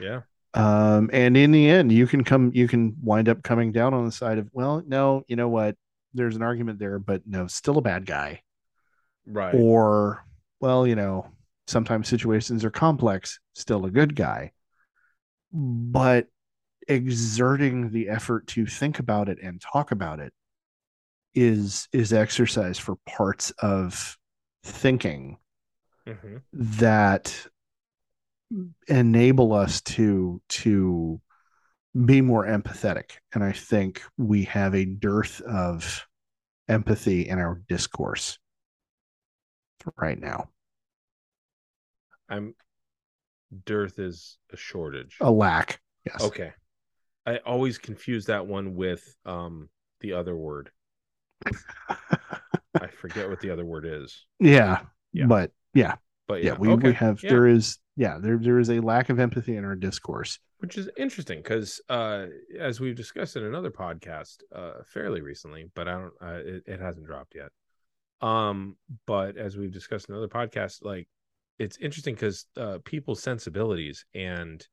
[0.00, 0.20] yeah.
[0.52, 4.04] Um and in the end you can come you can wind up coming down on
[4.04, 5.76] the side of well no you know what?
[6.12, 8.42] There's an argument there but no still a bad guy.
[9.26, 9.54] Right.
[9.54, 10.24] Or
[10.60, 11.30] well you know
[11.66, 14.52] sometimes situations are complex still a good guy.
[15.52, 16.26] But
[16.88, 20.32] exerting the effort to think about it and talk about it
[21.32, 24.18] is is exercise for parts of
[24.64, 25.38] thinking
[26.06, 27.46] hmm that
[28.88, 31.20] enable us to to
[32.06, 33.12] be more empathetic.
[33.34, 36.06] And i think we have a dearth of
[36.68, 38.38] empathy in our discourse
[39.96, 40.50] right now.
[42.28, 42.54] I'm
[43.64, 45.16] dearth is a shortage.
[45.20, 46.22] A lack yes.
[46.22, 46.52] Okay.
[47.26, 49.68] I always confuse that one with um
[50.00, 50.70] the other word.
[51.88, 54.26] I forget what the other word is.
[54.38, 54.82] Yeah,
[55.12, 55.26] Yeah.
[55.26, 55.96] but yeah.
[56.28, 57.30] But yeah, yeah, we, we have yeah.
[57.30, 60.38] there is yeah there there is a lack of empathy in our discourse.
[60.58, 62.26] Which is interesting because uh
[62.58, 66.80] as we've discussed in another podcast uh fairly recently but i don't uh, it, it
[66.80, 67.50] hasn't dropped yet.
[68.20, 68.76] Um
[69.06, 71.08] but as we've discussed in other podcasts like
[71.58, 74.64] it's interesting because uh people's sensibilities and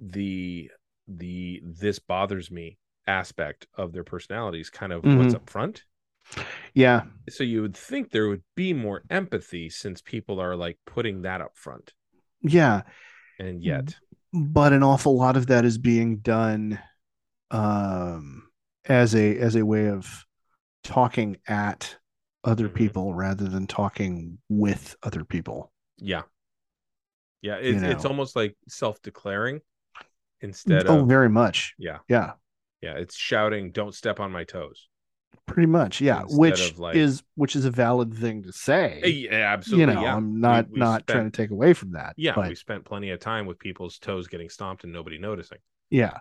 [0.00, 0.70] the
[1.08, 5.36] the this bothers me aspect of their personalities kind of what's Mhm.
[5.36, 5.84] up front
[6.74, 11.22] yeah so you would think there would be more empathy since people are like putting
[11.22, 11.92] that up front
[12.42, 12.82] yeah
[13.38, 13.96] and yet
[14.32, 16.78] but an awful lot of that is being done
[17.50, 18.44] um
[18.86, 20.24] as a as a way of
[20.82, 21.96] talking at
[22.42, 22.74] other Mhm.
[22.74, 26.22] people rather than talking with other people Yeah.
[27.42, 28.10] Yeah, it's it's know.
[28.10, 29.60] almost like self-declaring
[30.40, 31.98] instead oh of very much yeah.
[32.08, 32.32] yeah
[32.82, 34.88] Yeah, it's shouting don't step on my toes.
[35.46, 39.52] Pretty much yeah which like- is which is a valid thing to say Eh, Yeah,
[39.52, 39.80] absolutely.
[39.92, 40.16] you know yeah.
[40.16, 42.84] i'm not We- we not trying to take away from that Yeah, but we spent
[42.84, 45.58] plenty of time with people's toes getting stomped and nobody noticing.
[45.90, 46.18] yeah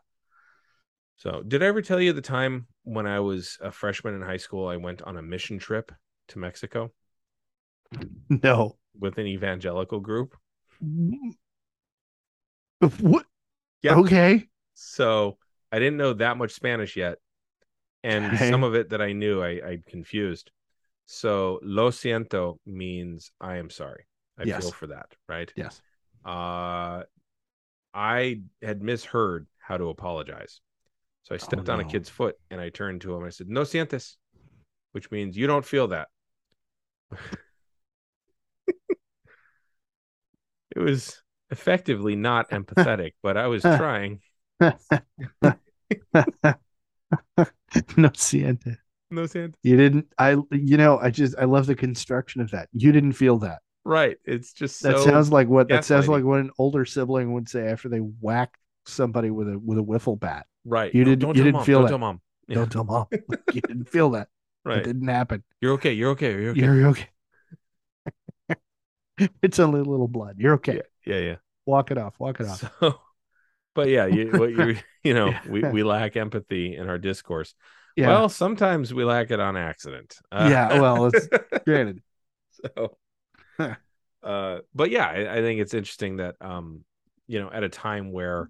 [1.15, 4.37] So, did I ever tell you the time when I was a freshman in high
[4.37, 5.91] school I went on a mission trip
[6.29, 6.91] to Mexico
[8.29, 10.35] no with an evangelical group?
[12.99, 13.25] what
[13.81, 13.95] Yeah.
[13.99, 15.37] okay So,
[15.71, 17.17] I didn't know that much Spanish yet.
[18.03, 20.51] And some of it that I knew, I, I confused.
[21.05, 24.05] So, lo siento means I am sorry.
[24.37, 24.61] I Yes.
[24.61, 25.51] feel for that, right?
[25.55, 25.81] yes
[26.25, 27.03] Uh,
[27.93, 30.61] I had misheard how to apologize.
[31.23, 33.49] So I stepped on a kid's foot and I turned to him and I said,
[33.49, 34.17] No sientes,
[34.91, 36.07] which means you don't feel that.
[40.75, 44.21] it was effectively not empathetic, but I was trying.
[47.97, 48.77] no siente
[49.09, 49.55] No sientes.
[49.63, 50.07] You didn't.
[50.17, 50.31] I.
[50.51, 50.97] You know.
[50.99, 51.35] I just.
[51.37, 52.69] I love the construction of that.
[52.71, 53.59] You didn't feel that.
[53.85, 54.17] Right.
[54.25, 55.67] It's just That so sounds like what.
[55.69, 59.59] That sounds like what an older sibling would say after they whack somebody with a
[59.59, 60.45] with a wiffle bat.
[60.65, 60.93] right.
[60.93, 61.65] you No, didn't- you didn't mom.
[61.65, 61.89] feel don't that.
[61.89, 62.21] tell mom.
[62.47, 63.05] Yeah, Don't tell mom.
[63.53, 64.27] you didn't feel that.
[64.65, 64.79] Right.
[64.79, 65.43] It didn't happen.
[65.61, 65.93] You're okay.
[65.93, 66.31] You're okay.
[66.31, 66.61] You're okay.
[66.61, 67.09] You're okay.
[69.41, 70.35] it's only a little blood.
[70.39, 70.81] You're okay.
[71.05, 71.19] Yeah.
[71.19, 71.35] Yeah.
[71.65, 72.15] Walk it off.
[72.19, 72.63] Walk it off.
[72.79, 72.99] So,
[73.75, 75.41] but yeah, you what you you know, Yeah.
[75.49, 77.55] we we lack empathy in our discourse.
[77.95, 78.07] Yeah.
[78.07, 80.17] Well, sometimes we lack it on accident.
[80.31, 81.29] Uh, Yeah, well, it's-
[81.65, 82.01] granted.
[82.49, 82.97] so,
[84.23, 86.83] uh, but yeah, I, I think it's interesting that um,
[87.27, 88.49] you know, at a time where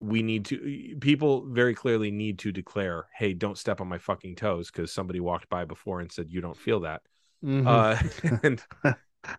[0.00, 4.36] we need to people very clearly need to declare, hey, don't step on my fucking
[4.36, 7.02] toes because somebody walked by before and said you don't feel that.
[7.44, 7.66] Mhm.
[7.66, 8.62] Uh and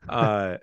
[0.08, 0.58] uh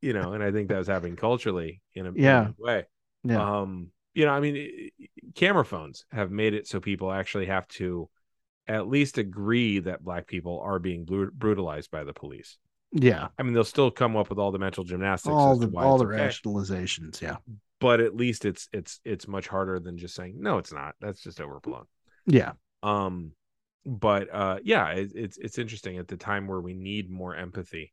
[0.00, 2.48] you know, and I think that was happening culturally in a, in a Yeah.
[2.58, 2.84] way.
[3.24, 3.60] Yeah.
[3.60, 4.90] Um, you know, I mean,
[5.34, 8.08] camera phones have made it so people actually have to
[8.68, 12.56] at least agree that black people are being bru- brutalized by the police.
[12.92, 13.28] yeah.
[13.38, 16.06] I mean, they'll still come up with all the mental gymnastics, All the all the
[16.06, 17.20] okay, rationalizations.
[17.20, 17.36] Yeah.
[17.80, 20.94] but at least it's it's it's much harder than just saying no, it's not.
[21.00, 21.86] That's just overblown.
[22.26, 22.52] Yeah.
[22.82, 23.32] Um,
[23.84, 27.92] but uh, yeah, it, it's it's interesting at the time where we need more empathy.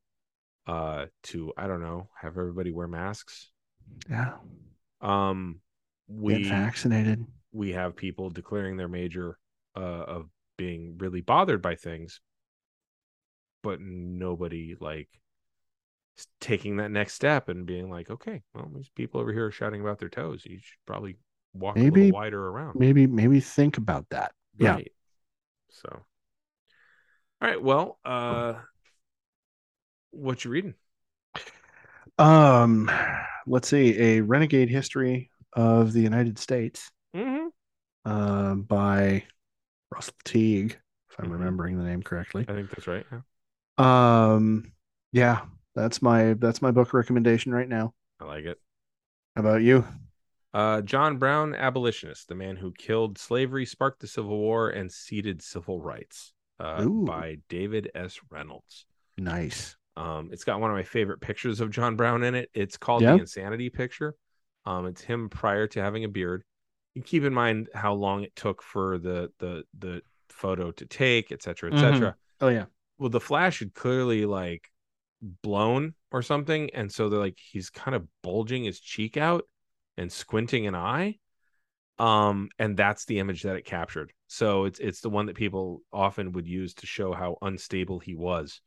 [0.67, 3.49] Uh, to I don't know, have everybody wear masks.
[4.09, 4.33] Yeah.
[5.01, 5.59] Um,
[6.07, 7.25] we Get vaccinated.
[7.51, 9.37] we have people declaring their major
[9.75, 12.19] uh, of being really bothered by things,
[13.63, 15.09] but nobody like
[16.39, 19.81] taking that next step and being like, okay, well, these people over here are shouting
[19.81, 20.43] about their toes.
[20.45, 21.17] You should probably
[21.53, 22.77] walk a Maybe- little wider around.
[22.79, 24.33] Maybe maybe think about that.
[24.57, 24.79] Yeah.
[25.69, 25.89] So,
[27.41, 27.61] all right.
[27.61, 28.55] Well, uh,
[30.11, 30.73] what you reading?
[32.17, 32.89] Um,
[33.47, 37.47] let's see, a renegade history of the United States, Mm-hmm.
[38.05, 39.23] uh, by
[39.93, 40.77] Russell Teague,
[41.09, 41.31] if I'm Mhm.
[41.33, 42.45] remembering the name correctly.
[42.47, 43.05] I think that's right.
[43.11, 43.21] Yeah.
[43.77, 44.73] Um,
[45.11, 47.93] yeah, That's my that's my book recommendation right now.
[48.19, 48.59] I like it.
[49.37, 49.85] How about you?
[50.53, 55.41] Uh, John Brown, abolitionist, the man who killed slavery, sparked the Civil War, and seeded
[55.41, 56.33] civil rights.
[56.59, 58.19] Uh, by David S.
[58.29, 58.85] Reynolds.
[59.17, 59.77] Nice.
[59.97, 62.49] Um, it's got one of my favorite pictures of John Brown in it.
[62.53, 63.13] It's called Yeah.
[63.13, 64.15] the Insanity Picture.
[64.65, 66.43] Um, it's him prior to having a beard.
[66.93, 71.31] You keep in mind how long it took for the the the photo to take,
[71.31, 72.15] etc., cetera, et Mhm.
[72.41, 72.65] Oh yeah.
[72.97, 74.69] Well, the flash had clearly like
[75.21, 79.45] blown or something, and so they're like he's kind of bulging his cheek out
[79.97, 81.19] and squinting an eye.
[81.99, 84.11] Um, and that's the image that it captured.
[84.27, 88.15] So it's it's the one that people often would use to show how unstable he
[88.15, 88.61] was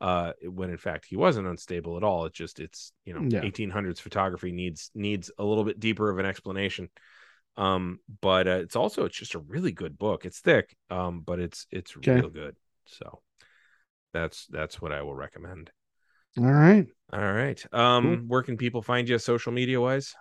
[0.00, 3.40] uh when in fact he wasn't unstable at all it just it's you know Yeah.
[3.42, 6.88] 1800s photography needs needs a little bit deeper of an explanation
[7.56, 11.40] um but uh, it's also it's just a really good book it's thick um but
[11.40, 12.16] it's it's Okay.
[12.16, 12.56] real good
[12.86, 13.20] so
[14.12, 15.70] that's that's what i will recommend
[16.38, 16.86] All right.
[17.12, 20.14] all right um where can people find you social media wise